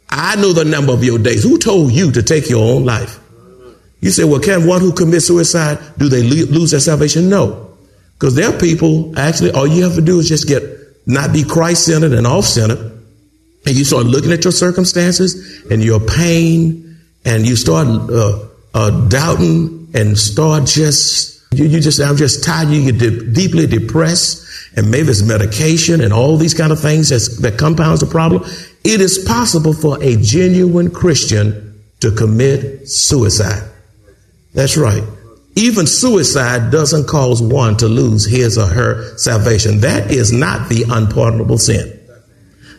I 0.09 0.35
know 0.37 0.53
the 0.53 0.65
number 0.65 0.93
of 0.93 1.05
your 1.05 1.19
days. 1.19 1.45
Who 1.45 1.59
told 1.59 1.93
you 1.93 2.11
to 2.13 2.23
take 2.23 2.49
your 2.49 2.65
own 2.75 2.85
life? 2.85 3.21
You 4.01 4.11
say, 4.11 4.25
well, 4.25 4.41
can 4.41 4.67
one 4.67 4.81
who 4.81 4.93
commits 4.93 5.27
suicide, 5.27 5.79
do 5.99 6.09
they 6.09 6.23
lose 6.23 6.71
their 6.71 6.81
salvation? 6.81 7.29
No. 7.29 7.77
Because 8.15 8.35
there 8.35 8.49
are 8.53 8.59
people, 8.59 9.17
actually, 9.19 9.53
all 9.53 9.67
you 9.67 9.85
have 9.85 9.95
to 9.95 10.01
do 10.01 10.19
is 10.19 10.29
just 10.29 10.49
get, 10.49 10.63
not 11.07 11.33
be 11.33 11.45
Christ 11.45 11.87
centered 11.87 12.13
and 12.13 12.27
off 12.27 12.45
centered 12.45 13.01
and 13.67 13.77
you 13.77 13.85
start 13.85 14.07
looking 14.07 14.33
at 14.33 14.45
your 14.45 14.53
circumstances 14.53 15.65
and 15.71 15.83
your 15.83 16.01
pain, 16.01 16.99
and 17.25 17.47
you 17.47 17.57
start 17.57 17.87
uh, 17.87 18.47
uh, 18.73 19.09
doubting 19.09 19.89
and 19.95 20.19
start 20.19 20.67
just 20.67 21.43
you, 21.53 21.67
you 21.67 21.81
just 21.81 22.01
I'm 22.01 22.17
just 22.17 22.43
tired. 22.43 22.69
You 22.69 22.93
get 22.93 22.99
de- 22.99 23.33
deeply 23.33 23.67
depressed, 23.67 24.77
and 24.77 24.91
maybe 24.91 25.11
it's 25.11 25.23
medication 25.23 26.01
and 26.01 26.13
all 26.13 26.37
these 26.37 26.55
kind 26.55 26.73
of 26.73 26.81
things 26.81 27.11
that 27.41 27.59
compounds 27.59 28.01
the 28.01 28.07
problem. 28.07 28.43
It 28.83 29.01
is 29.01 29.25
possible 29.27 29.75
for 29.75 30.03
a 30.03 30.17
genuine 30.17 30.91
Christian 30.91 31.83
to 32.01 32.11
commit 32.13 32.89
suicide. 32.89 33.71
That's 34.55 34.77
right. 34.79 35.05
Even 35.61 35.87
suicide 35.87 36.73
doesn't 36.73 37.07
cause 37.07 37.43
one 37.43 37.77
to 37.77 37.87
lose 37.87 38.25
his 38.25 38.57
or 38.57 38.67
her 38.67 39.17
salvation. 39.19 39.81
That 39.81 40.11
is 40.11 40.33
not 40.33 40.71
the 40.71 40.87
unpardonable 40.89 41.59
sin. 41.59 42.01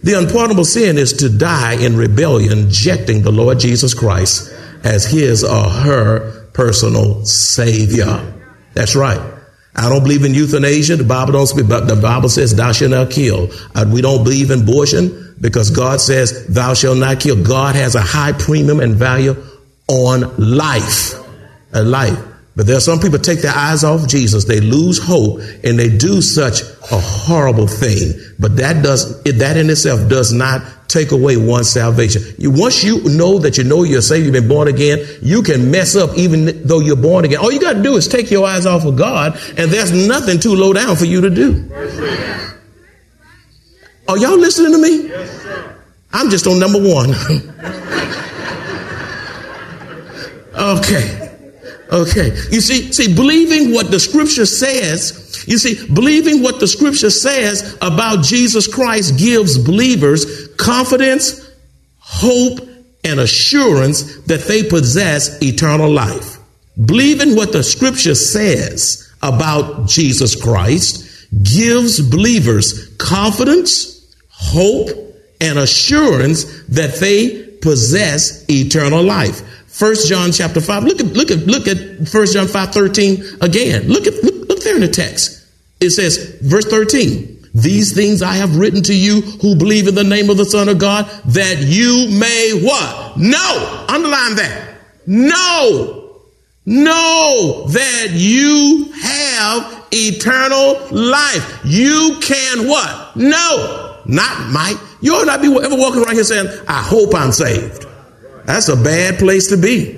The 0.02 0.18
unpardonable 0.18 0.66
sin 0.66 0.98
is 0.98 1.14
to 1.14 1.30
die 1.30 1.74
in 1.74 1.96
rebellion, 1.96 2.66
rejecting 2.66 3.22
the 3.22 3.32
Lord 3.32 3.60
Jesus 3.60 3.94
Christ 3.94 4.52
as 4.84 5.06
his 5.06 5.44
or 5.44 5.70
her 5.70 6.48
personal 6.54 7.24
savior. 7.24 8.34
That's 8.74 8.96
right. 8.96 9.22
I 9.76 9.88
don't 9.88 10.02
believe 10.02 10.26
in 10.26 10.34
euthanasia. 10.34 10.96
The 10.96 11.04
Bible 11.04 11.34
don't 11.34 11.46
speak, 11.46 11.68
but 11.68 11.88
the 11.88 11.96
Bible 11.96 12.30
says 12.30 12.56
thou 12.56 12.72
shalt 12.72 12.92
not 12.92 13.12
kill. 13.12 13.50
Uh, 13.76 13.86
we 13.94 14.02
don't 14.02 14.24
believe 14.24 14.50
in 14.50 14.64
abortion 14.64 15.36
because 15.40 15.70
God 15.70 16.02
says 16.02 16.48
thou 16.48 16.74
shalt 16.74 16.98
not 16.98 17.20
kill. 17.20 17.42
God 17.44 17.76
has 17.76 17.94
a 17.94 18.02
high 18.02 18.32
premium 18.32 18.80
and 18.80 18.96
value 18.96 19.36
on 19.88 20.36
life. 20.38 21.14
A 21.74 21.84
life. 21.84 22.31
But 22.56 22.68
there 22.68 22.76
are 22.76 22.82
some 22.82 23.00
people 23.00 23.18
take 23.18 23.42
their 23.42 23.56
eyes 23.56 23.84
off 23.84 24.08
Jesus. 24.08 24.44
They 24.44 24.60
lose 24.60 25.02
hope 25.02 25.40
and 25.64 25.80
they 25.80 25.96
do 25.96 26.22
such 26.22 26.62
a 26.62 27.00
horrible 27.00 27.68
thing. 27.68 28.14
But 28.40 28.58
that 28.58 28.84
does 28.84 29.24
that 29.24 29.56
in 29.56 29.70
itself 29.70 30.10
does 30.10 30.34
not 30.34 30.90
take 30.90 31.12
away 31.12 31.38
one's 31.38 31.70
salvation. 31.70 32.22
You, 32.38 32.52
once 32.52 32.84
you 32.84 33.02
know 33.04 33.40
that 33.40 33.58
you 33.58 33.64
know 33.64 33.84
you're 33.84 34.02
saved, 34.02 34.26
you've 34.26 34.34
been 34.34 34.50
born 34.50 34.68
again, 34.68 35.00
you 35.22 35.42
can 35.42 35.72
mess 35.72 35.96
up 35.96 36.18
even 36.18 36.68
though 36.68 36.82
you're 36.82 36.98
born 36.98 37.24
again. 37.24 37.40
All 37.40 37.52
you 37.52 37.62
got 37.62 37.74
to 37.74 37.82
do 37.82 37.96
is 37.96 38.10
take 38.10 38.30
your 38.30 38.46
eyes 38.46 38.66
off 38.66 38.86
of 38.86 38.98
God, 38.98 39.40
and 39.58 39.72
there's 39.72 39.92
nothing 39.92 40.40
too 40.40 40.54
low 40.54 40.74
down 40.74 40.98
for 40.98 41.06
you 41.06 41.22
to 41.22 41.30
do. 41.30 41.70
Are 44.10 44.18
y'all 44.18 44.38
listening 44.38 44.74
to 44.74 44.78
me? 44.78 45.10
I'm 46.12 46.30
just 46.30 46.46
on 46.46 46.60
number 46.60 46.80
one. 46.80 47.12
okay. 50.80 51.21
Okay. 51.92 52.30
You 52.52 52.62
see, 52.62 52.94
see, 52.94 53.14
believing 53.14 53.74
what 53.74 53.92
the 53.92 54.00
scripture 54.00 54.46
says, 54.46 55.44
you 55.48 55.58
see, 55.58 55.86
believing 55.94 56.42
what 56.42 56.60
the 56.60 56.68
scripture 56.68 57.10
says 57.10 57.78
about 57.82 58.24
Jesus 58.24 58.68
Christ 58.68 59.18
gives 59.18 59.58
believers 59.58 60.48
confidence, 60.56 61.50
hope, 61.98 62.60
and 63.04 63.20
assurance 63.20 64.18
that 64.22 64.42
they 64.42 64.64
possess 64.64 65.42
eternal 65.42 65.90
life. 65.90 66.38
Believing 66.86 67.36
what 67.36 67.52
the 67.52 67.64
scripture 67.64 68.16
says 68.16 69.14
about 69.22 69.88
Jesus 69.88 70.42
Christ 70.42 71.28
gives 71.44 72.00
believers 72.00 72.96
confidence, 72.98 74.16
hope, 74.30 74.90
and 75.42 75.60
assurance 75.60 76.46
that 76.70 76.96
they 76.96 77.44
possess 77.62 78.46
eternal 78.50 79.04
life. 79.04 79.42
First 79.82 80.08
John 80.08 80.32
chapter 80.32 80.62
5. 80.62 80.84
Look 80.84 81.00
at 81.00 81.08
look 81.08 81.32
at 81.32 81.40
look 81.48 81.68
at 81.68 82.08
First 82.08 82.34
John 82.36 82.46
5 82.46 82.72
13 82.72 83.24
again. 83.42 83.88
Look 83.88 84.06
at 84.06 84.14
look, 84.24 84.48
look 84.48 84.64
there 84.64 84.76
in 84.76 84.82
the 84.82 84.88
text. 84.88 85.44
It 85.80 85.90
says, 85.90 86.38
verse 86.40 86.66
13. 86.66 87.48
These 87.56 87.96
things 87.96 88.22
I 88.22 88.34
have 88.34 88.58
written 88.58 88.84
to 88.84 88.96
you 88.96 89.22
who 89.22 89.56
believe 89.56 89.88
in 89.88 89.96
the 89.96 90.04
name 90.04 90.30
of 90.30 90.38
the 90.38 90.46
Son 90.46 90.70
of 90.70 90.78
God, 90.78 91.08
that 91.26 91.64
you 91.64 92.08
may 92.12 92.62
what? 92.64 93.18
Know. 93.18 93.86
Underline 93.90 94.36
that. 94.36 94.76
Know. 95.08 96.20
Know 96.64 97.66
that 97.70 98.10
you 98.12 98.94
have 99.02 99.88
eternal 99.92 100.78
life. 100.92 101.60
You 101.66 102.20
can 102.22 102.68
what? 102.68 103.16
Know. 103.16 104.00
Not 104.06 104.52
might. 104.52 104.76
You 105.02 105.16
ought 105.16 105.26
not 105.26 105.42
be 105.42 105.48
ever 105.48 105.76
walking 105.76 106.04
around 106.04 106.14
here 106.14 106.24
saying, 106.24 106.50
I 106.68 106.84
hope 106.84 107.16
I'm 107.16 107.32
saved. 107.32 107.88
That's 108.46 108.70
a 108.70 108.76
bad 108.76 109.20
place 109.20 109.50
to 109.50 109.58
be. 109.58 109.98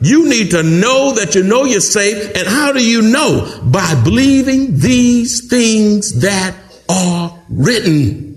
You 0.00 0.28
need 0.28 0.50
to 0.50 0.62
know 0.62 1.12
that 1.12 1.34
you 1.34 1.42
know 1.42 1.64
you're 1.64 1.80
saved. 1.80 2.36
And 2.36 2.46
how 2.46 2.72
do 2.72 2.84
you 2.84 3.02
know? 3.02 3.60
By 3.64 3.94
believing 4.02 4.78
these 4.78 5.48
things 5.48 6.20
that 6.20 6.54
are 6.88 7.38
written. 7.48 8.34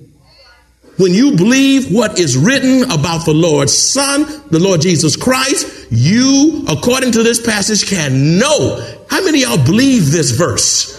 When 0.98 1.14
you 1.14 1.36
believe 1.36 1.94
what 1.94 2.20
is 2.20 2.36
written 2.36 2.84
about 2.90 3.26
the 3.26 3.34
Lord's 3.34 3.78
Son, 3.78 4.26
the 4.50 4.60
Lord 4.60 4.82
Jesus 4.82 5.16
Christ, 5.16 5.88
you, 5.92 6.66
according 6.68 7.12
to 7.12 7.24
this 7.24 7.40
passage, 7.46 7.88
can 7.88 8.40
know 8.40 8.84
how 9.10 9.24
many 9.24 9.42
y'all 9.42 9.64
believe 9.64 10.12
this 10.12 10.32
verse? 10.32 10.98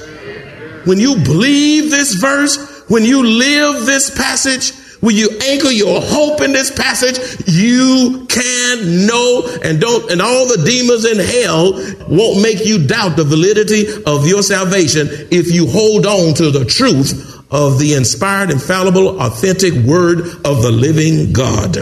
When 0.85 0.99
you 0.99 1.17
believe 1.17 1.91
this 1.91 2.15
verse, 2.15 2.85
when 2.89 3.05
you 3.05 3.25
live 3.25 3.87
this 3.87 4.17
passage, 4.17 4.73
when 5.01 5.15
you 5.15 5.31
anchor 5.43 5.71
your 5.71 6.01
hope 6.01 6.41
in 6.41 6.53
this 6.53 6.71
passage, 6.71 7.19
you 7.47 8.27
can 8.29 9.07
know 9.07 9.49
and 9.63 9.81
don't, 9.81 10.11
and 10.11 10.21
all 10.21 10.47
the 10.47 10.63
demons 10.65 11.05
in 11.05 11.19
hell 11.19 11.73
won't 12.09 12.43
make 12.43 12.67
you 12.67 12.87
doubt 12.87 13.17
the 13.17 13.25
validity 13.25 13.87
of 14.07 14.27
your 14.27 14.43
salvation 14.43 15.09
if 15.31 15.53
you 15.53 15.67
hold 15.67 16.07
on 16.07 16.35
to 16.35 16.51
the 16.51 16.65
truth 16.65 17.37
of 17.51 17.79
the 17.79 17.95
inspired, 17.95 18.51
infallible, 18.51 19.21
authentic 19.21 19.73
word 19.73 20.21
of 20.45 20.63
the 20.63 20.73
living 20.73 21.33
God. 21.33 21.77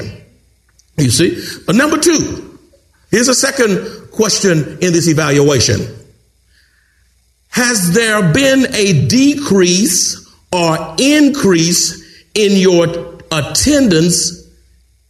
You 0.96 1.10
see? 1.10 1.42
But 1.66 1.76
number 1.76 1.98
two, 1.98 2.58
here's 3.10 3.28
a 3.28 3.34
second 3.34 4.10
question 4.10 4.78
in 4.80 4.92
this 4.92 5.08
evaluation. 5.08 5.80
Has 7.48 7.94
there 7.94 8.32
been 8.32 8.74
a 8.74 9.06
decrease 9.06 10.22
or 10.52 10.94
increase 10.98 12.05
in 12.36 12.52
your 12.52 12.86
attendance 13.32 14.46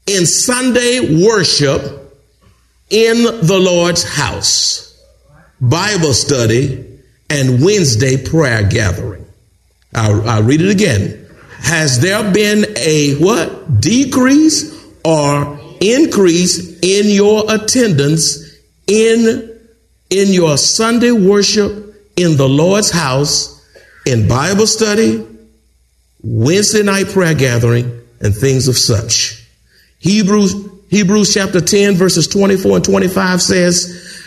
in 0.06 0.24
Sunday 0.24 1.24
worship 1.26 1.82
in 2.88 3.24
the 3.44 3.58
Lord's 3.60 4.04
house, 4.04 4.96
Bible 5.60 6.14
study, 6.14 7.00
and 7.28 7.62
Wednesday 7.62 8.16
prayer 8.16 8.62
gathering? 8.62 9.26
I'll, 9.94 10.28
I'll 10.28 10.42
read 10.44 10.60
it 10.60 10.70
again. 10.70 11.26
Has 11.58 12.00
there 12.00 12.32
been 12.32 12.64
a 12.76 13.14
what? 13.16 13.80
Decrease 13.80 14.72
or 15.04 15.58
increase 15.80 16.78
in 16.80 17.10
your 17.10 17.44
attendance 17.52 18.56
in, 18.86 19.58
in 20.10 20.32
your 20.32 20.56
Sunday 20.56 21.10
worship 21.10 21.94
in 22.16 22.36
the 22.36 22.48
Lord's 22.48 22.90
house, 22.90 23.52
in 24.06 24.28
Bible 24.28 24.68
study, 24.68 25.26
Wednesday 26.28 26.82
night 26.82 27.08
prayer 27.08 27.34
gathering, 27.34 28.02
and 28.20 28.34
things 28.34 28.68
of 28.68 28.76
such. 28.76 29.46
Hebrews, 29.98 30.54
Hebrews 30.90 31.34
chapter 31.34 31.60
10 31.60 31.94
verses 31.94 32.28
24 32.28 32.76
and 32.76 32.84
25 32.84 33.42
says, 33.42 34.24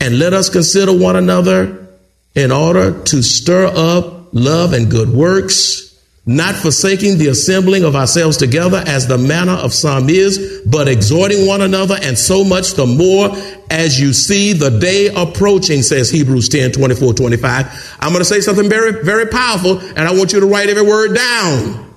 and 0.00 0.18
let 0.18 0.32
us 0.32 0.50
consider 0.50 0.96
one 0.96 1.16
another 1.16 1.88
in 2.34 2.52
order 2.52 3.02
to 3.04 3.22
stir 3.22 3.66
up 3.66 4.28
love 4.32 4.72
and 4.72 4.90
good 4.90 5.08
works, 5.08 5.85
not 6.28 6.56
forsaking 6.56 7.18
the 7.18 7.28
assembling 7.28 7.84
of 7.84 7.94
ourselves 7.94 8.36
together 8.36 8.82
as 8.84 9.06
the 9.06 9.16
manner 9.16 9.52
of 9.52 9.72
some 9.72 10.10
is, 10.10 10.60
but 10.66 10.88
exhorting 10.88 11.46
one 11.46 11.62
another, 11.62 11.96
and 12.02 12.18
so 12.18 12.42
much 12.42 12.74
the 12.74 12.84
more 12.84 13.30
as 13.70 14.00
you 14.00 14.12
see 14.12 14.52
the 14.52 14.70
day 14.80 15.06
approaching, 15.14 15.82
says 15.82 16.10
Hebrews 16.10 16.48
10 16.48 16.72
24 16.72 17.14
25. 17.14 17.96
I'm 18.00 18.08
going 18.08 18.20
to 18.20 18.24
say 18.24 18.40
something 18.40 18.68
very, 18.68 19.04
very 19.04 19.26
powerful, 19.26 19.78
and 19.78 20.00
I 20.00 20.12
want 20.12 20.32
you 20.32 20.40
to 20.40 20.46
write 20.46 20.68
every 20.68 20.82
word 20.82 21.14
down. 21.14 21.94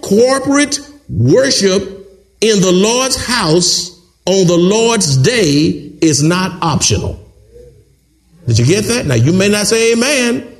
Corporate 0.00 0.80
worship 1.10 1.82
in 2.40 2.60
the 2.60 2.72
Lord's 2.72 3.22
house 3.22 4.00
on 4.24 4.46
the 4.46 4.56
Lord's 4.56 5.18
day 5.18 5.92
is 6.00 6.22
not 6.22 6.62
optional. 6.62 7.20
Did 8.46 8.58
you 8.58 8.64
get 8.64 8.84
that? 8.84 9.06
Now, 9.06 9.14
you 9.14 9.32
may 9.32 9.50
not 9.50 9.66
say 9.66 9.92
amen, 9.92 10.56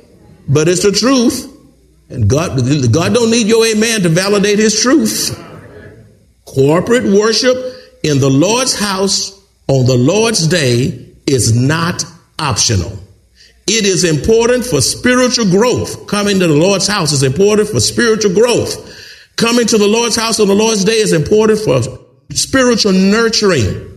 but 0.47 0.67
it's 0.67 0.83
the 0.83 0.91
truth. 0.91 1.52
And 2.13 2.29
God, 2.29 2.57
God 2.93 3.13
don't 3.13 3.31
need 3.31 3.47
your 3.47 3.65
amen 3.65 4.01
to 4.03 4.09
validate 4.09 4.59
his 4.59 4.79
truth. 4.79 5.35
Corporate 6.45 7.05
worship 7.05 7.57
in 8.03 8.19
the 8.19 8.29
Lord's 8.29 8.77
house 8.77 9.31
on 9.67 9.85
the 9.87 9.97
Lord's 9.97 10.45
day 10.45 11.15
is 11.25 11.59
not 11.59 12.03
optional. 12.37 12.91
It 13.65 13.85
is 13.85 14.03
important 14.03 14.65
for 14.65 14.81
spiritual 14.81 15.49
growth. 15.49 16.05
Coming 16.07 16.39
to 16.39 16.47
the 16.47 16.53
Lord's 16.53 16.85
house 16.85 17.13
is 17.13 17.23
important 17.23 17.69
for 17.69 17.79
spiritual 17.79 18.35
growth. 18.35 18.91
Coming 19.35 19.65
to 19.65 19.77
the 19.77 19.87
Lord's 19.87 20.15
house 20.15 20.39
on 20.39 20.47
the 20.47 20.53
Lord's 20.53 20.83
day 20.83 20.97
is 20.97 21.13
important 21.13 21.59
for 21.61 21.81
spiritual 22.31 22.91
nurturing. 22.91 23.89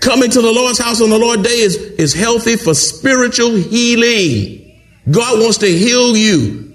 Coming 0.00 0.28
to 0.28 0.42
the 0.42 0.52
Lord's 0.52 0.78
house 0.78 1.00
on 1.00 1.08
the 1.08 1.18
Lord's 1.18 1.42
day 1.42 1.60
is, 1.60 1.76
is 1.76 2.12
healthy 2.12 2.56
for 2.56 2.74
spiritual 2.74 3.54
healing. 3.54 4.82
God 5.10 5.40
wants 5.40 5.58
to 5.58 5.66
heal 5.66 6.16
you. 6.16 6.65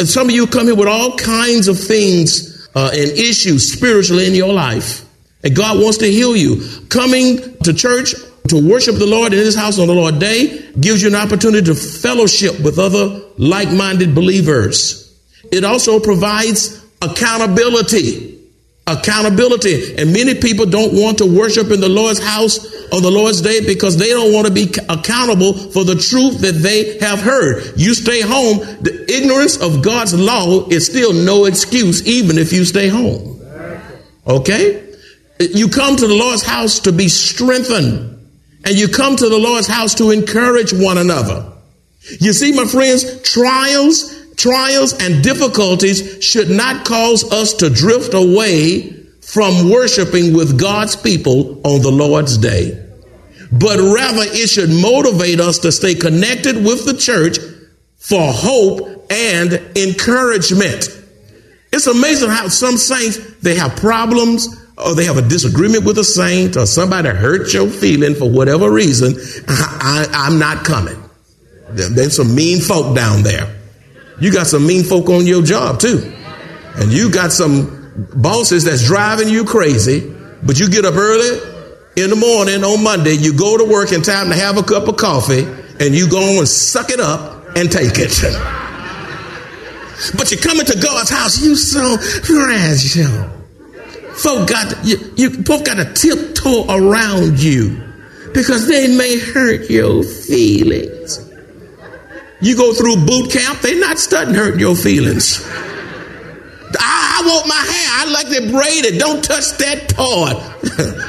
And 0.00 0.08
some 0.08 0.30
of 0.30 0.34
you 0.34 0.46
come 0.46 0.64
here 0.66 0.74
with 0.74 0.88
all 0.88 1.14
kinds 1.18 1.68
of 1.68 1.78
things 1.78 2.66
uh, 2.74 2.90
and 2.90 3.10
issues 3.10 3.70
spiritually 3.70 4.26
in 4.26 4.34
your 4.34 4.50
life. 4.50 5.04
And 5.44 5.54
God 5.54 5.78
wants 5.78 5.98
to 5.98 6.06
heal 6.06 6.34
you. 6.34 6.64
Coming 6.88 7.58
to 7.64 7.74
church 7.74 8.14
to 8.48 8.66
worship 8.66 8.96
the 8.96 9.06
Lord 9.06 9.34
in 9.34 9.38
His 9.38 9.54
house 9.54 9.78
on 9.78 9.88
the 9.88 9.94
Lord 9.94 10.18
day 10.18 10.70
gives 10.80 11.02
you 11.02 11.08
an 11.08 11.14
opportunity 11.14 11.66
to 11.66 11.74
fellowship 11.74 12.58
with 12.60 12.78
other 12.78 13.20
like 13.36 13.70
minded 13.70 14.14
believers. 14.14 15.14
It 15.52 15.64
also 15.64 16.00
provides 16.00 16.82
accountability 17.02 18.39
accountability. 18.90 19.96
And 19.96 20.12
many 20.12 20.34
people 20.34 20.66
don't 20.66 20.92
want 20.92 21.18
to 21.18 21.26
worship 21.26 21.70
in 21.70 21.80
the 21.80 21.88
Lord's 21.88 22.18
house 22.18 22.58
on 22.92 23.02
the 23.02 23.10
Lord's 23.10 23.40
day 23.40 23.64
because 23.64 23.96
they 23.96 24.08
don't 24.08 24.32
want 24.32 24.46
to 24.46 24.52
be 24.52 24.72
accountable 24.88 25.54
for 25.54 25.84
the 25.84 25.94
truth 25.94 26.40
that 26.40 26.52
they 26.52 26.98
have 26.98 27.20
heard. 27.20 27.74
You 27.76 27.94
stay 27.94 28.20
home. 28.20 28.58
The 28.82 29.06
ignorance 29.08 29.56
of 29.60 29.82
God's 29.82 30.14
law 30.14 30.66
is 30.68 30.86
still 30.86 31.12
no 31.12 31.44
excuse, 31.44 32.06
even 32.06 32.38
if 32.38 32.52
you 32.52 32.64
stay 32.64 32.88
home. 32.88 33.40
Okay? 34.26 34.86
You 35.38 35.68
come 35.68 35.96
to 35.96 36.06
the 36.06 36.14
Lord's 36.14 36.42
house 36.42 36.80
to 36.80 36.92
be 36.92 37.08
strengthened. 37.08 38.18
And 38.64 38.78
you 38.78 38.88
come 38.88 39.16
to 39.16 39.28
the 39.28 39.38
Lord's 39.38 39.66
house 39.66 39.94
to 39.94 40.10
encourage 40.10 40.72
one 40.72 40.98
another. 40.98 41.50
You 42.20 42.32
see, 42.32 42.52
my 42.52 42.66
friends, 42.66 43.22
trials 43.22 44.19
Trials 44.40 44.94
and 44.94 45.22
difficulties 45.22 46.24
should 46.24 46.48
not 46.48 46.86
cause 46.86 47.30
us 47.30 47.52
to 47.52 47.68
drift 47.68 48.14
away 48.14 48.88
from 49.20 49.68
worshiping 49.68 50.32
with 50.32 50.58
God's 50.58 50.96
people 50.96 51.60
on 51.62 51.82
the 51.82 51.90
Lord's 51.90 52.38
day, 52.38 52.82
but 53.52 53.78
rather 53.78 54.22
it 54.22 54.48
should 54.48 54.70
motivate 54.70 55.40
us 55.40 55.58
to 55.58 55.70
stay 55.70 55.94
connected 55.94 56.56
with 56.56 56.86
the 56.86 56.96
church 56.96 57.36
for 57.98 58.32
hope 58.32 59.12
and 59.12 59.52
encouragement. 59.76 60.88
It's 61.70 61.86
amazing 61.86 62.30
how 62.30 62.48
some 62.48 62.78
saints, 62.78 63.18
they 63.42 63.56
have 63.56 63.76
problems 63.76 64.48
or 64.78 64.94
they 64.94 65.04
have 65.04 65.18
a 65.18 65.28
disagreement 65.28 65.84
with 65.84 65.98
a 65.98 66.04
saint 66.04 66.56
or 66.56 66.64
somebody 66.64 67.10
hurt 67.10 67.52
your 67.52 67.68
feeling 67.68 68.14
for 68.14 68.30
whatever 68.30 68.72
reason. 68.72 69.16
I, 69.48 70.06
am 70.30 70.38
not 70.38 70.64
coming. 70.64 70.96
There's 71.68 72.16
some 72.16 72.34
mean 72.34 72.60
folk 72.60 72.96
down 72.96 73.22
there. 73.22 73.59
You 74.20 74.32
got 74.32 74.46
some 74.46 74.66
mean 74.66 74.84
folk 74.84 75.08
on 75.08 75.26
your 75.26 75.42
job 75.42 75.80
too. 75.80 76.12
And 76.76 76.92
you 76.92 77.10
got 77.10 77.32
some 77.32 78.08
bosses 78.14 78.64
that's 78.64 78.86
driving 78.86 79.28
you 79.28 79.44
crazy, 79.44 80.14
but 80.42 80.58
you 80.58 80.68
get 80.68 80.84
up 80.84 80.94
early 80.94 81.50
in 81.96 82.10
the 82.10 82.16
morning 82.16 82.62
on 82.64 82.82
Monday, 82.82 83.12
you 83.12 83.36
go 83.36 83.58
to 83.58 83.64
work 83.64 83.92
in 83.92 84.02
time 84.02 84.28
to 84.28 84.34
have 84.34 84.56
a 84.56 84.62
cup 84.62 84.88
of 84.88 84.96
coffee, 84.96 85.44
and 85.80 85.94
you 85.94 86.08
go 86.08 86.38
and 86.38 86.48
suck 86.48 86.90
it 86.90 87.00
up 87.00 87.56
and 87.56 87.70
take 87.70 87.98
it. 87.98 88.14
But 90.16 90.30
you 90.30 90.38
come 90.38 90.60
into 90.60 90.78
God's 90.80 91.10
house, 91.10 91.42
you 91.42 91.56
so 91.56 91.96
fragile. 91.98 93.28
Folk 94.14 94.48
got 94.48 94.84
you, 94.84 94.96
you 95.16 95.30
folk 95.42 95.64
got 95.64 95.74
to 95.74 95.92
tiptoe 95.92 96.66
around 96.68 97.40
you 97.42 97.82
because 98.32 98.66
they 98.66 98.96
may 98.96 99.18
hurt 99.18 99.68
your 99.68 100.02
feelings. 100.02 101.29
You 102.40 102.56
go 102.56 102.72
through 102.72 103.04
boot 103.04 103.30
camp, 103.30 103.60
they're 103.60 103.78
not 103.78 103.98
studying 103.98 104.34
hurting 104.34 104.60
your 104.60 104.74
feelings. 104.74 105.46
I, 106.78 107.20
I, 107.20 107.26
want 107.26 107.48
my 107.48 107.54
hair. 107.54 107.88
I 107.92 108.10
like 108.12 108.26
it 108.30 108.50
braided. 108.50 108.98
Don't 108.98 109.22
touch 109.22 109.58
that 109.58 109.94
part. 109.94 110.36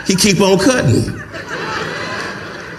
he 0.08 0.16
keep 0.16 0.42
on 0.42 0.60
cutting. 0.60 1.22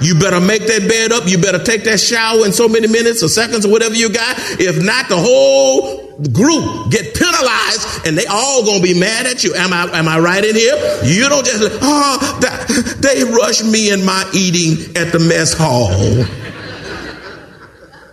You 0.02 0.16
better 0.18 0.40
make 0.40 0.66
that 0.66 0.88
bed 0.88 1.12
up. 1.12 1.28
You 1.28 1.38
better 1.38 1.62
take 1.62 1.84
that 1.84 2.00
shower 2.00 2.44
in 2.44 2.52
so 2.52 2.68
many 2.68 2.88
minutes 2.88 3.22
or 3.22 3.28
seconds 3.28 3.64
or 3.64 3.70
whatever 3.70 3.94
you 3.94 4.10
got. 4.10 4.36
If 4.58 4.82
not, 4.82 5.08
the 5.08 5.16
whole 5.16 6.18
group 6.34 6.90
get 6.90 7.14
penalized 7.14 8.06
and 8.06 8.18
they 8.18 8.26
all 8.26 8.66
gonna 8.66 8.82
be 8.82 8.98
mad 8.98 9.26
at 9.26 9.44
you. 9.44 9.54
Am 9.54 9.72
I 9.72 9.84
am 9.96 10.08
I 10.08 10.18
right 10.18 10.44
in 10.44 10.56
here? 10.56 10.74
You 11.04 11.28
don't 11.28 11.46
just 11.46 11.78
oh 11.80 12.38
that, 12.42 12.66
they 12.98 13.22
rush 13.24 13.62
me 13.62 13.90
in 13.90 14.04
my 14.04 14.28
eating 14.34 14.96
at 14.96 15.12
the 15.12 15.20
mess 15.20 15.54
hall. 15.56 15.94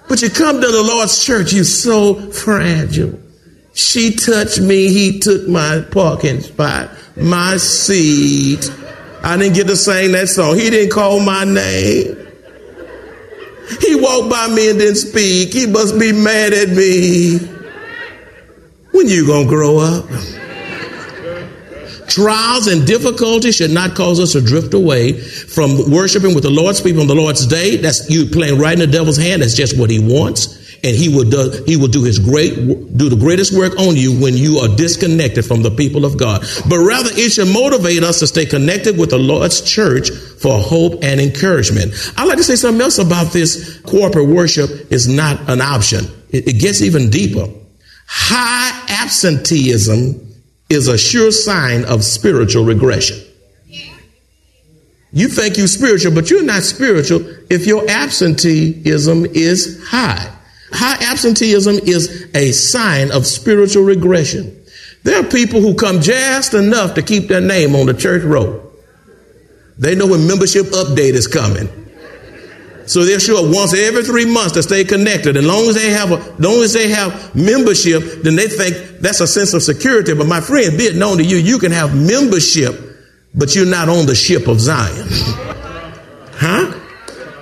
But 0.09 0.23
you 0.23 0.29
come 0.31 0.59
to 0.59 0.67
the 0.67 0.83
Lord's 0.83 1.23
church, 1.23 1.53
you're 1.53 1.63
so 1.63 2.15
fragile. 2.31 3.17
She 3.75 4.15
touched 4.15 4.59
me, 4.59 4.91
he 4.91 5.19
took 5.19 5.47
my 5.47 5.85
parking 5.91 6.41
spot, 6.41 6.89
my 7.15 7.57
seat. 7.57 8.69
I 9.23 9.37
didn't 9.37 9.53
get 9.53 9.67
to 9.67 9.77
sing 9.77 10.13
that 10.13 10.27
song. 10.27 10.57
He 10.57 10.69
didn't 10.71 10.91
call 10.91 11.19
my 11.19 11.43
name. 11.43 12.17
He 13.81 13.95
walked 13.95 14.31
by 14.31 14.47
me 14.47 14.71
and 14.71 14.79
didn't 14.79 14.95
speak. 14.95 15.53
He 15.53 15.67
must 15.67 15.99
be 15.99 16.11
mad 16.11 16.53
at 16.53 16.69
me. 16.69 17.37
When 18.91 19.07
you 19.07 19.27
gonna 19.27 19.47
grow 19.47 19.77
up? 19.77 20.05
Trials 22.09 22.65
and 22.67 22.87
difficulties 22.87 23.55
should 23.55 23.71
not 23.71 23.95
cause 23.95 24.19
us 24.19 24.31
to 24.33 24.41
drift 24.41 24.73
away 24.73 25.13
from 25.13 25.91
worshiping 25.91 26.33
with 26.33 26.43
the 26.43 26.49
Lord's 26.49 26.81
people 26.81 27.01
on 27.01 27.07
the 27.07 27.15
Lord's 27.15 27.45
day. 27.45 27.77
That's 27.77 28.09
you 28.09 28.25
playing 28.25 28.59
right 28.59 28.73
in 28.73 28.79
the 28.79 28.87
devil's 28.87 29.17
hand. 29.17 29.43
That's 29.43 29.53
just 29.53 29.77
what 29.77 29.91
he 29.91 29.99
wants. 29.99 30.57
And 30.83 30.95
he 30.95 31.09
will 31.09 31.29
do, 31.29 31.63
he 31.67 31.75
will 31.75 31.89
do 31.89 32.03
his 32.03 32.17
great, 32.17 32.55
do 32.55 33.09
the 33.09 33.17
greatest 33.17 33.55
work 33.55 33.77
on 33.77 33.95
you 33.95 34.17
when 34.19 34.35
you 34.35 34.59
are 34.59 34.73
disconnected 34.75 35.45
from 35.45 35.61
the 35.61 35.69
people 35.69 36.05
of 36.05 36.17
God. 36.17 36.41
But 36.67 36.79
rather 36.79 37.09
it 37.13 37.31
should 37.31 37.49
motivate 37.49 38.01
us 38.01 38.19
to 38.19 38.27
stay 38.27 38.45
connected 38.45 38.97
with 38.97 39.11
the 39.11 39.19
Lord's 39.19 39.61
church 39.61 40.09
for 40.09 40.57
hope 40.57 41.03
and 41.03 41.19
encouragement. 41.19 41.93
I'd 42.17 42.27
like 42.27 42.37
to 42.37 42.43
say 42.43 42.55
something 42.55 42.81
else 42.81 42.97
about 42.97 43.33
this 43.33 43.79
corporate 43.81 44.29
worship 44.29 44.91
is 44.91 45.07
not 45.07 45.49
an 45.49 45.61
option. 45.61 46.05
It, 46.29 46.47
it 46.47 46.59
gets 46.61 46.81
even 46.81 47.09
deeper. 47.09 47.47
High 48.07 49.03
absenteeism 49.03 50.28
is 50.69 50.87
a 50.87 50.97
sure 50.97 51.31
sign 51.31 51.85
of 51.85 52.03
spiritual 52.03 52.63
regression. 52.63 53.19
You 55.11 55.27
think 55.27 55.57
you're 55.57 55.67
spiritual, 55.67 56.13
but 56.13 56.29
you're 56.29 56.43
not 56.43 56.61
spiritual 56.61 57.21
if 57.49 57.65
your 57.65 57.89
absenteeism 57.89 59.25
is 59.25 59.83
high. 59.87 60.31
High 60.71 61.11
absenteeism 61.11 61.79
is 61.83 62.29
a 62.35 62.51
sign 62.51 63.11
of 63.11 63.25
spiritual 63.25 63.83
regression. 63.83 64.55
There 65.03 65.19
are 65.19 65.27
people 65.27 65.61
who 65.61 65.73
come 65.73 66.01
just 66.01 66.53
enough 66.53 66.93
to 66.95 67.01
keep 67.01 67.27
their 67.27 67.41
name 67.41 67.75
on 67.75 67.87
the 67.87 67.93
church 67.93 68.23
roll. 68.23 68.71
They 69.79 69.95
know 69.95 70.07
when 70.07 70.27
membership 70.27 70.67
update 70.67 71.13
is 71.13 71.25
coming. 71.25 71.78
So 72.89 73.05
show 73.19 73.45
up 73.45 73.53
once 73.53 73.75
every 73.75 74.03
three 74.03 74.25
months 74.25 74.53
to 74.53 74.63
stay 74.63 74.83
connected. 74.83 75.37
And 75.37 75.45
long 75.45 75.67
as 75.69 75.75
they 75.75 75.91
have 75.91 76.11
a, 76.11 76.15
long 76.39 76.63
as 76.63 76.73
they 76.73 76.89
have 76.89 77.35
membership, 77.35 78.23
then 78.23 78.35
they 78.35 78.47
think 78.47 78.99
that's 78.99 79.19
a 79.19 79.27
sense 79.27 79.53
of 79.53 79.61
security. 79.61 80.15
But 80.15 80.25
my 80.25 80.41
friend, 80.41 80.75
be 80.75 80.85
it 80.85 80.95
known 80.95 81.17
to 81.17 81.23
you, 81.23 81.37
you 81.37 81.59
can 81.59 81.71
have 81.71 81.95
membership, 81.95 82.73
but 83.35 83.53
you're 83.53 83.67
not 83.67 83.89
on 83.89 84.07
the 84.07 84.15
ship 84.15 84.47
of 84.47 84.59
Zion. 84.59 85.07
huh? 86.33 86.79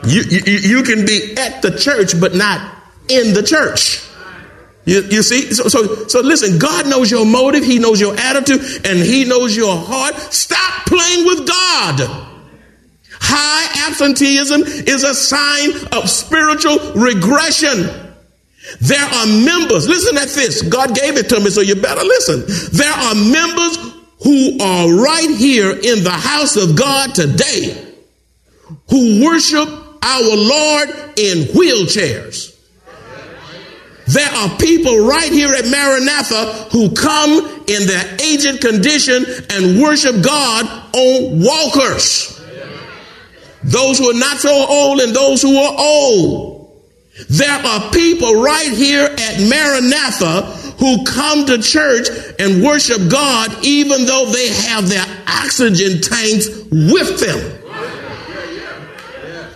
You, 0.06 0.24
you, 0.24 0.58
you 0.58 0.84
can 0.84 1.06
be 1.06 1.36
at 1.38 1.62
the 1.62 1.72
church, 1.72 2.20
but 2.20 2.36
not 2.36 2.76
in 3.08 3.34
the 3.34 3.42
church. 3.42 4.06
You, 4.84 5.02
you 5.04 5.24
see? 5.24 5.54
So, 5.54 5.70
so, 5.70 6.08
so 6.08 6.20
listen, 6.20 6.60
God 6.60 6.90
knows 6.90 7.10
your 7.10 7.26
motive. 7.26 7.64
He 7.64 7.80
knows 7.80 8.02
your 8.02 8.20
attitude 8.20 8.86
and 8.86 9.00
he 9.00 9.24
knows 9.24 9.56
your 9.56 9.78
heart. 9.78 10.16
Stop 10.34 10.88
playing 10.88 11.26
with 11.26 11.48
God. 11.48 12.27
High 13.20 13.90
absenteeism 13.90 14.62
is 14.64 15.04
a 15.04 15.14
sign 15.14 15.72
of 15.92 16.10
spiritual 16.10 16.78
regression. 16.94 17.90
There 18.82 19.04
are 19.04 19.26
members, 19.26 19.88
listen 19.88 20.18
at 20.18 20.28
this. 20.30 20.62
God 20.62 20.96
gave 20.96 21.18
it 21.18 21.30
to 21.30 21.40
me, 21.40 21.50
so 21.50 21.62
you 21.62 21.76
better 21.76 22.04
listen. 22.04 22.44
There 22.74 22.92
are 22.92 23.16
members 23.16 23.78
who 24.24 24.58
are 24.62 24.94
right 24.94 25.30
here 25.30 25.72
in 25.72 26.04
the 26.04 26.12
house 26.12 26.58
of 26.58 26.76
God 26.76 27.16
today 27.16 27.96
who 28.90 29.24
worship 29.24 29.68
our 30.02 30.36
Lord 30.36 30.90
in 31.18 31.48
wheelchairs. 31.56 32.56
There 34.08 34.30
are 34.30 34.58
people 34.58 35.06
right 35.06 35.32
here 35.32 35.54
at 35.54 35.66
Maranatha 35.66 36.70
who 36.72 36.94
come 36.94 37.64
in 37.68 37.88
their 37.88 38.18
aged 38.22 38.62
condition 38.62 39.26
and 39.50 39.82
worship 39.82 40.24
God 40.24 40.66
on 40.94 41.42
walkers 41.44 42.37
those 43.68 44.00
who 44.00 44.10
are 44.10 44.20
not 44.20 44.38
so 44.38 44.66
old 44.70 45.02
and 45.02 45.14
those 45.14 45.42
who 45.42 45.58
are 45.58 45.76
old. 45.78 46.84
There 47.30 47.52
are 47.52 47.92
people 47.92 48.42
right 48.42 48.72
here 48.72 49.04
at 49.04 49.40
Maranatha 49.50 50.44
who 50.80 51.04
come 51.04 51.46
to 51.48 51.62
church 51.62 52.08
and 52.40 52.64
worship 52.64 53.10
God 53.10 53.52
even 53.64 54.06
though 54.06 54.28
they 54.32 54.48
have 54.48 54.88
their 54.88 55.06
oxygen 55.28 56.02
tanks 56.02 56.48
with 56.72 57.20
them. 57.20 57.54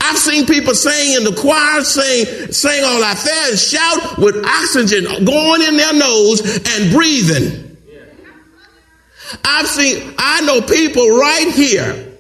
I've 0.01 0.17
seen 0.17 0.45
people 0.45 0.75
sing 0.75 1.15
in 1.15 1.23
the 1.23 1.39
choir, 1.39 1.81
sing, 1.83 2.51
sing 2.51 2.83
all 2.83 3.01
out 3.01 3.17
there 3.23 3.49
and 3.49 3.57
shout 3.57 4.17
with 4.17 4.43
oxygen 4.43 5.05
going 5.23 5.61
in 5.61 5.77
their 5.77 5.93
nose 5.93 6.41
and 6.67 6.91
breathing. 6.91 7.77
I've 9.45 9.67
seen, 9.67 10.13
I 10.17 10.41
know 10.41 10.59
people 10.59 11.07
right 11.17 11.49
here 11.53 12.10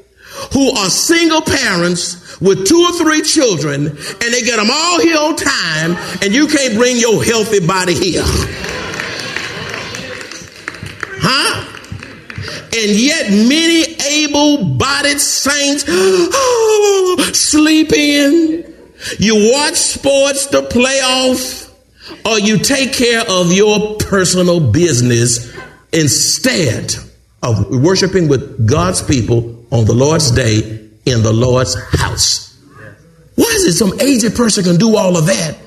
who 0.53 0.71
are 0.71 0.89
single 0.89 1.41
parents 1.41 2.39
with 2.41 2.67
two 2.67 2.81
or 2.81 2.91
three 2.93 3.21
children 3.21 3.87
and 3.87 4.33
they 4.33 4.41
get 4.41 4.57
them 4.57 4.69
all 4.71 4.99
here 4.99 5.17
on 5.17 5.35
time 5.35 5.95
and 6.21 6.33
you 6.33 6.47
can't 6.47 6.75
bring 6.75 6.97
your 6.97 7.23
healthy 7.23 7.65
body 7.65 7.93
here. 7.93 8.23
Huh? 11.23 11.67
And 12.73 12.91
yet 12.99 13.29
many 13.29 13.95
able-bodied 14.23 15.19
saints 15.19 15.83
sleep 17.37 17.91
in. 17.93 18.73
You 19.19 19.51
watch 19.53 19.75
sports, 19.75 20.47
the 20.47 20.61
playoff, 20.61 21.71
or 22.25 22.39
you 22.39 22.57
take 22.57 22.93
care 22.93 23.23
of 23.29 23.51
your 23.51 23.97
personal 23.97 24.59
business 24.71 25.55
instead 25.91 26.95
of 27.43 27.69
worshiping 27.69 28.27
with 28.27 28.67
God's 28.67 29.01
people 29.01 29.60
on 29.71 29.85
the 29.85 29.93
Lord's 29.93 30.31
day 30.31 30.89
in 31.05 31.23
the 31.23 31.33
Lord's 31.33 31.75
house. 31.97 32.57
Why 33.35 33.51
is 33.55 33.65
it 33.65 33.73
some 33.73 33.99
aged 33.99 34.35
person 34.35 34.63
can 34.63 34.77
do 34.77 34.95
all 34.95 35.17
of 35.17 35.25
that? 35.27 35.57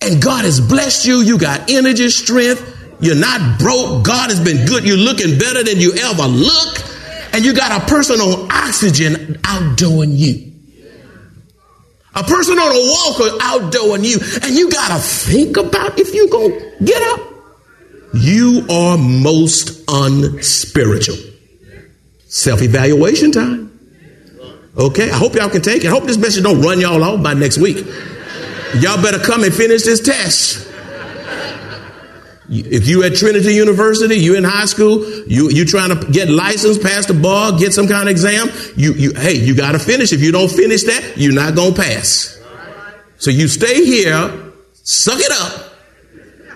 And 0.00 0.22
God 0.22 0.44
has 0.44 0.60
blessed 0.60 1.06
you. 1.06 1.16
You 1.16 1.38
got 1.38 1.70
energy, 1.70 2.08
strength. 2.10 2.70
You're 3.00 3.16
not 3.16 3.58
broke. 3.58 4.04
God 4.04 4.30
has 4.30 4.40
been 4.40 4.66
good. 4.66 4.86
You're 4.86 4.96
looking 4.96 5.38
better 5.38 5.62
than 5.64 5.80
you 5.80 5.92
ever 5.94 6.22
look. 6.22 6.78
And 7.32 7.44
you 7.44 7.52
got 7.52 7.82
a 7.82 7.86
person 7.86 8.20
on 8.20 8.48
oxygen 8.50 9.40
outdoing 9.44 10.12
you. 10.12 10.52
A 12.14 12.22
person 12.22 12.58
on 12.58 12.70
a 12.70 12.80
walker 12.88 13.38
outdoing 13.42 14.04
you. 14.04 14.18
And 14.42 14.54
you 14.54 14.70
got 14.70 14.88
to 14.88 15.02
think 15.02 15.56
about 15.56 15.98
if 15.98 16.14
you 16.14 16.28
go 16.28 16.48
get 16.84 17.02
up. 17.12 17.20
You 18.14 18.64
are 18.70 18.96
most 18.96 19.82
unspiritual. 19.88 21.33
Self 22.34 22.62
evaluation 22.62 23.30
time. 23.30 23.70
Okay, 24.76 25.08
I 25.08 25.16
hope 25.16 25.36
y'all 25.36 25.48
can 25.48 25.62
take 25.62 25.84
it. 25.84 25.86
I 25.86 25.90
hope 25.90 26.02
this 26.02 26.16
message 26.16 26.42
don't 26.42 26.60
run 26.60 26.80
y'all 26.80 27.04
off 27.04 27.22
by 27.22 27.32
next 27.32 27.58
week. 27.58 27.76
Y'all 28.80 29.00
better 29.00 29.20
come 29.20 29.44
and 29.44 29.54
finish 29.54 29.84
this 29.84 30.00
test. 30.00 30.68
If 32.50 32.88
you 32.88 33.04
at 33.04 33.14
Trinity 33.14 33.54
University, 33.54 34.16
you 34.16 34.34
in 34.34 34.42
high 34.42 34.64
school, 34.64 35.04
you 35.28 35.48
you 35.48 35.64
trying 35.64 35.96
to 35.96 36.10
get 36.10 36.28
licensed, 36.28 36.82
pass 36.82 37.06
the 37.06 37.14
bar, 37.14 37.56
get 37.56 37.72
some 37.72 37.86
kind 37.86 38.08
of 38.08 38.10
exam, 38.10 38.48
you 38.74 38.94
you 38.94 39.12
hey, 39.14 39.36
you 39.36 39.54
got 39.54 39.72
to 39.72 39.78
finish. 39.78 40.12
If 40.12 40.20
you 40.20 40.32
don't 40.32 40.50
finish 40.50 40.82
that, 40.82 41.12
you're 41.16 41.32
not 41.32 41.54
going 41.54 41.74
to 41.74 41.80
pass. 41.80 42.36
So 43.18 43.30
you 43.30 43.46
stay 43.46 43.84
here, 43.84 44.52
suck 44.82 45.20
it 45.20 45.30
up, 45.30 45.72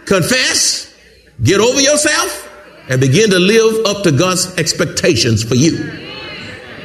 confess, 0.06 0.92
get 1.40 1.60
over 1.60 1.80
yourself, 1.80 2.47
and 2.88 3.00
begin 3.00 3.30
to 3.30 3.38
live 3.38 3.86
up 3.86 4.02
to 4.04 4.12
God's 4.12 4.56
expectations 4.56 5.42
for 5.42 5.54
you. 5.54 5.76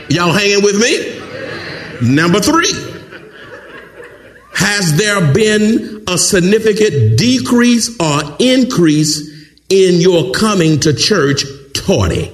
Y'all 0.10 0.34
hanging 0.34 0.64
with 0.64 0.80
me? 0.80 2.14
Number 2.14 2.40
three. 2.40 2.72
Has 4.54 4.98
there 4.98 5.34
been 5.34 6.04
a 6.08 6.18
significant 6.18 7.18
decrease 7.18 8.00
or 8.00 8.36
increase 8.40 9.52
in 9.70 10.00
your 10.00 10.32
coming 10.32 10.80
to 10.82 10.94
church 10.94 11.44
tardy? 11.74 12.32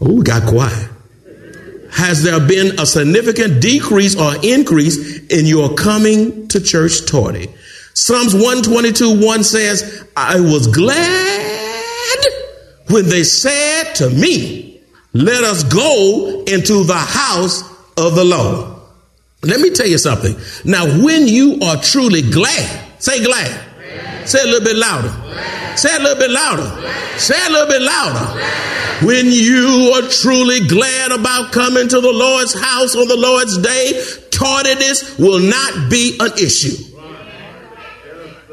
Oh, 0.00 0.20
got 0.22 0.48
quiet. 0.48 0.88
Has 1.92 2.22
there 2.22 2.40
been 2.40 2.80
a 2.80 2.86
significant 2.86 3.60
decrease 3.60 4.18
or 4.18 4.34
increase 4.42 5.26
in 5.28 5.46
your 5.46 5.74
coming 5.74 6.48
to 6.48 6.60
church 6.60 7.06
tardy? 7.06 7.48
Psalms 7.94 8.34
122 8.34 9.24
1 9.24 9.44
says, 9.44 10.08
I 10.16 10.40
was 10.40 10.66
glad 10.66 11.31
when 12.92 13.08
they 13.08 13.24
said 13.24 13.94
to 13.94 14.10
me, 14.10 14.80
Let 15.14 15.42
us 15.44 15.64
go 15.64 16.44
into 16.46 16.84
the 16.84 16.94
house 16.94 17.62
of 17.96 18.14
the 18.14 18.24
Lord. 18.24 18.80
Let 19.42 19.60
me 19.60 19.70
tell 19.70 19.86
you 19.86 19.98
something. 19.98 20.36
Now, 20.64 20.86
when 21.02 21.26
you 21.26 21.58
are 21.62 21.76
truly 21.82 22.22
glad, 22.22 23.02
say 23.02 23.24
glad. 23.24 23.50
glad. 23.50 24.28
Say 24.28 24.40
a 24.40 24.44
little 24.44 24.64
bit 24.64 24.76
louder. 24.76 25.08
Glad. 25.08 25.78
Say 25.78 25.96
a 25.96 25.98
little 25.98 26.18
bit 26.18 26.30
louder. 26.30 26.62
Glad. 26.62 27.20
Say 27.20 27.34
a 27.46 27.50
little 27.50 27.66
bit 27.66 27.82
louder. 27.82 29.06
When 29.06 29.26
you 29.26 29.92
are 29.96 30.08
truly 30.08 30.60
glad 30.68 31.10
about 31.10 31.52
coming 31.52 31.88
to 31.88 32.00
the 32.00 32.12
Lord's 32.12 32.54
house 32.54 32.94
on 32.94 33.08
the 33.08 33.16
Lord's 33.16 33.58
day, 33.58 34.00
tardiness 34.30 35.18
will 35.18 35.40
not 35.40 35.90
be 35.90 36.16
an 36.20 36.30
issue. 36.34 36.76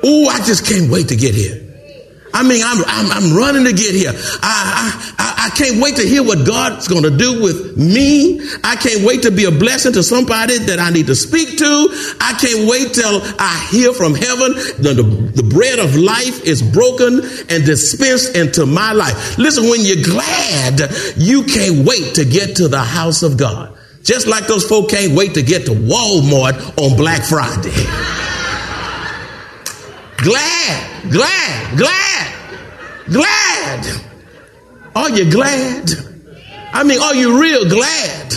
Oh, 0.02 0.28
I 0.28 0.38
just 0.38 0.66
can't 0.66 0.90
wait 0.90 1.10
to 1.10 1.16
get 1.16 1.36
here. 1.36 1.69
I 2.34 2.44
mean, 2.44 2.62
I'm, 2.64 2.84
I'm, 2.86 3.12
I'm 3.12 3.38
running 3.38 3.66
to 3.66 3.74
get 3.74 3.96
here. 3.96 4.12
I, 4.14 5.16
I, 5.18 5.48
I 5.48 5.50
can't 5.56 5.82
wait 5.82 5.96
to 5.96 6.04
hear 6.04 6.24
what 6.24 6.46
God's 6.46 6.88
going 6.88 7.04
to 7.04 7.16
do 7.16 7.42
with 7.42 7.78
me. 7.78 8.40
I 8.64 8.76
can't 8.76 9.04
wait 9.04 9.24
to 9.24 9.32
be 9.32 9.46
a 9.46 9.52
blessing 9.52 9.94
to 9.94 10.04
somebody 10.04 10.58
that 10.58 10.80
I 10.80 10.90
need 10.92 11.08
to 11.08 11.16
speak 11.16 11.58
to. 11.58 12.16
I 12.22 12.38
can't 12.40 12.70
wait 12.70 12.94
till 12.94 13.22
I 13.40 13.68
hear 13.72 13.94
from 13.94 14.16
heaven 14.16 14.54
the, 14.78 14.94
the, 14.94 15.42
the 15.42 15.44
bread 15.44 15.80
of 15.80 15.96
life 15.96 16.44
is 16.44 16.62
broken 16.62 17.22
and 17.50 17.66
dispensed 17.66 18.36
into 18.36 18.66
my 18.66 18.94
life. 18.94 19.38
Listen, 19.38 19.70
when 19.70 19.82
you're 19.82 20.04
glad, 20.04 20.82
you 21.18 21.44
can't 21.44 21.88
wait 21.88 22.16
to 22.16 22.26
get 22.26 22.58
to 22.58 22.68
the 22.68 22.82
house 22.82 23.24
of 23.24 23.38
God. 23.38 23.78
Just 24.04 24.28
like 24.28 24.48
those 24.48 24.66
folk 24.66 24.90
can't 24.90 25.14
wait 25.16 25.34
to 25.34 25.42
get 25.42 25.66
to 25.66 25.72
Walmart 25.72 26.78
on 26.78 26.96
Black 26.96 27.24
Friday. 27.24 28.29
Glad, 30.24 31.12
glad, 31.12 31.78
glad, 31.78 32.60
glad. 33.10 34.02
Are 34.96 35.10
you 35.10 35.32
glad? 35.32 35.90
I 36.74 36.84
mean, 36.84 37.02
are 37.02 37.16
you 37.16 37.42
real 37.42 37.68
glad? 37.68 38.32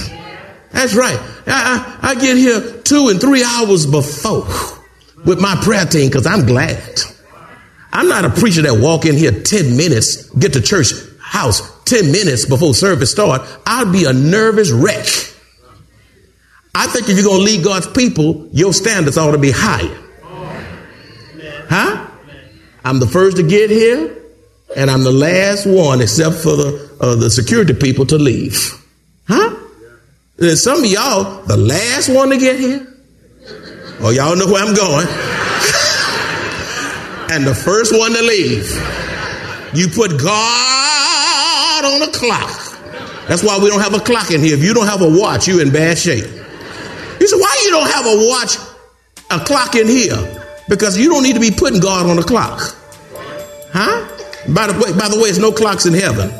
That's 0.70 0.94
right. 0.94 1.18
I, 1.46 1.98
I, 2.02 2.10
I 2.10 2.14
get 2.14 2.36
here 2.36 2.60
two 2.82 3.08
and 3.08 3.20
three 3.20 3.44
hours 3.44 3.86
before 3.86 4.46
with 5.24 5.40
my 5.40 5.56
prayer 5.62 5.84
team 5.84 6.08
because 6.08 6.26
I'm 6.26 6.46
glad. 6.46 7.00
I'm 7.92 8.08
not 8.08 8.24
a 8.24 8.30
preacher 8.30 8.62
that 8.62 8.80
walk 8.80 9.04
in 9.04 9.16
here 9.16 9.32
10 9.32 9.76
minutes, 9.76 10.30
get 10.30 10.54
to 10.54 10.62
church 10.62 10.92
house 11.20 11.82
10 11.84 12.10
minutes 12.10 12.46
before 12.46 12.74
service 12.74 13.10
start. 13.10 13.42
I'd 13.66 13.92
be 13.92 14.04
a 14.04 14.12
nervous 14.12 14.70
wreck. 14.70 15.06
I 16.74 16.86
think 16.86 17.08
if 17.08 17.16
you're 17.16 17.24
going 17.24 17.40
to 17.40 17.44
lead 17.44 17.64
God's 17.64 17.86
people, 17.86 18.48
your 18.52 18.72
standards 18.72 19.18
ought 19.18 19.32
to 19.32 19.38
be 19.38 19.50
higher. 19.50 20.01
Huh? 21.72 22.04
I'm 22.84 23.00
the 23.00 23.06
first 23.06 23.38
to 23.38 23.42
get 23.42 23.70
here, 23.70 24.14
and 24.76 24.90
I'm 24.90 25.04
the 25.04 25.10
last 25.10 25.64
one, 25.64 26.02
except 26.02 26.36
for 26.36 26.54
the 26.54 26.96
uh, 27.00 27.14
the 27.14 27.30
security 27.30 27.72
people, 27.72 28.04
to 28.12 28.18
leave. 28.18 28.78
Huh? 29.26 29.56
And 30.38 30.58
some 30.58 30.80
of 30.80 30.84
y'all, 30.84 31.40
the 31.44 31.56
last 31.56 32.10
one 32.10 32.28
to 32.28 32.36
get 32.36 32.60
here. 32.60 32.86
Oh, 34.00 34.10
y'all 34.10 34.36
know 34.36 34.52
where 34.52 34.62
I'm 34.62 34.74
going. 34.74 35.06
and 37.32 37.46
the 37.46 37.54
first 37.54 37.98
one 37.98 38.12
to 38.12 38.20
leave. 38.20 38.68
You 39.72 39.88
put 39.88 40.20
God 40.20 41.84
on 41.86 42.02
a 42.02 42.08
clock. 42.12 42.52
That's 43.28 43.42
why 43.42 43.58
we 43.58 43.70
don't 43.70 43.80
have 43.80 43.94
a 43.94 44.00
clock 44.00 44.30
in 44.30 44.42
here. 44.42 44.58
If 44.58 44.62
you 44.62 44.74
don't 44.74 44.88
have 44.88 45.00
a 45.00 45.08
watch, 45.08 45.48
you're 45.48 45.62
in 45.62 45.70
bad 45.72 45.96
shape. 45.96 46.26
You 47.18 47.26
say, 47.26 47.38
why 47.38 47.62
you 47.64 47.70
don't 47.70 47.90
have 47.90 48.04
a 48.04 48.28
watch, 48.28 48.58
a 49.30 49.40
clock 49.42 49.74
in 49.74 49.88
here? 49.88 50.41
Because 50.68 50.98
you 50.98 51.08
don't 51.08 51.22
need 51.22 51.34
to 51.34 51.40
be 51.40 51.50
putting 51.50 51.80
God 51.80 52.06
on 52.08 52.18
a 52.18 52.22
clock. 52.22 52.76
Huh? 53.72 54.08
By 54.48 54.66
the 54.66 54.72
way, 54.74 54.98
by 54.98 55.08
the 55.08 55.16
way, 55.16 55.24
there's 55.24 55.38
no 55.38 55.52
clocks 55.52 55.86
in 55.86 55.94
heaven. 55.94 56.30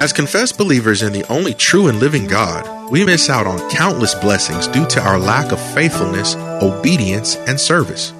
As 0.00 0.12
confessed 0.12 0.58
believers 0.58 1.02
in 1.02 1.12
the 1.12 1.24
only 1.32 1.54
true 1.54 1.88
and 1.88 1.98
living 1.98 2.26
God, 2.26 2.90
we 2.90 3.04
miss 3.04 3.28
out 3.28 3.46
on 3.46 3.70
countless 3.70 4.14
blessings 4.14 4.68
due 4.68 4.86
to 4.86 5.00
our 5.00 5.18
lack 5.18 5.52
of 5.52 5.74
faithfulness, 5.74 6.36
obedience, 6.62 7.36
and 7.36 7.58
service. 7.58 8.10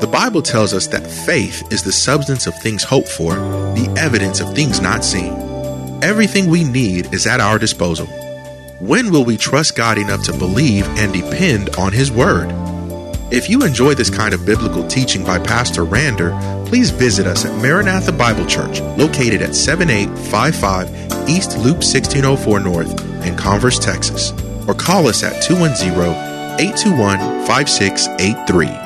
The 0.00 0.08
Bible 0.12 0.42
tells 0.42 0.74
us 0.74 0.86
that 0.88 1.06
faith 1.06 1.72
is 1.72 1.82
the 1.82 1.92
substance 1.92 2.46
of 2.46 2.54
things 2.60 2.84
hoped 2.84 3.08
for, 3.08 3.34
the 3.34 3.92
evidence 3.98 4.40
of 4.40 4.54
things 4.54 4.80
not 4.80 5.02
seen. 5.02 5.32
Everything 6.02 6.46
we 6.48 6.62
need 6.62 7.12
is 7.14 7.26
at 7.26 7.40
our 7.40 7.58
disposal. 7.58 8.06
When 8.80 9.12
will 9.12 9.24
we 9.24 9.36
trust 9.36 9.76
God 9.76 9.98
enough 9.98 10.24
to 10.24 10.32
believe 10.32 10.86
and 10.98 11.12
depend 11.12 11.76
on 11.76 11.92
His 11.92 12.10
Word? 12.10 12.48
If 13.32 13.48
you 13.48 13.62
enjoy 13.62 13.94
this 13.94 14.10
kind 14.10 14.34
of 14.34 14.44
biblical 14.44 14.86
teaching 14.88 15.24
by 15.24 15.38
Pastor 15.38 15.84
Rander, 15.84 16.34
please 16.66 16.90
visit 16.90 17.26
us 17.26 17.44
at 17.44 17.56
Maranatha 17.62 18.10
Bible 18.10 18.46
Church, 18.46 18.80
located 18.98 19.42
at 19.42 19.54
7855 19.54 21.28
East 21.28 21.56
Loop 21.58 21.76
1604 21.84 22.60
North 22.60 23.24
in 23.24 23.36
Converse, 23.36 23.78
Texas, 23.78 24.32
or 24.66 24.74
call 24.74 25.06
us 25.06 25.22
at 25.22 25.40
210 25.42 25.94
821 26.58 27.46
5683. 27.46 28.83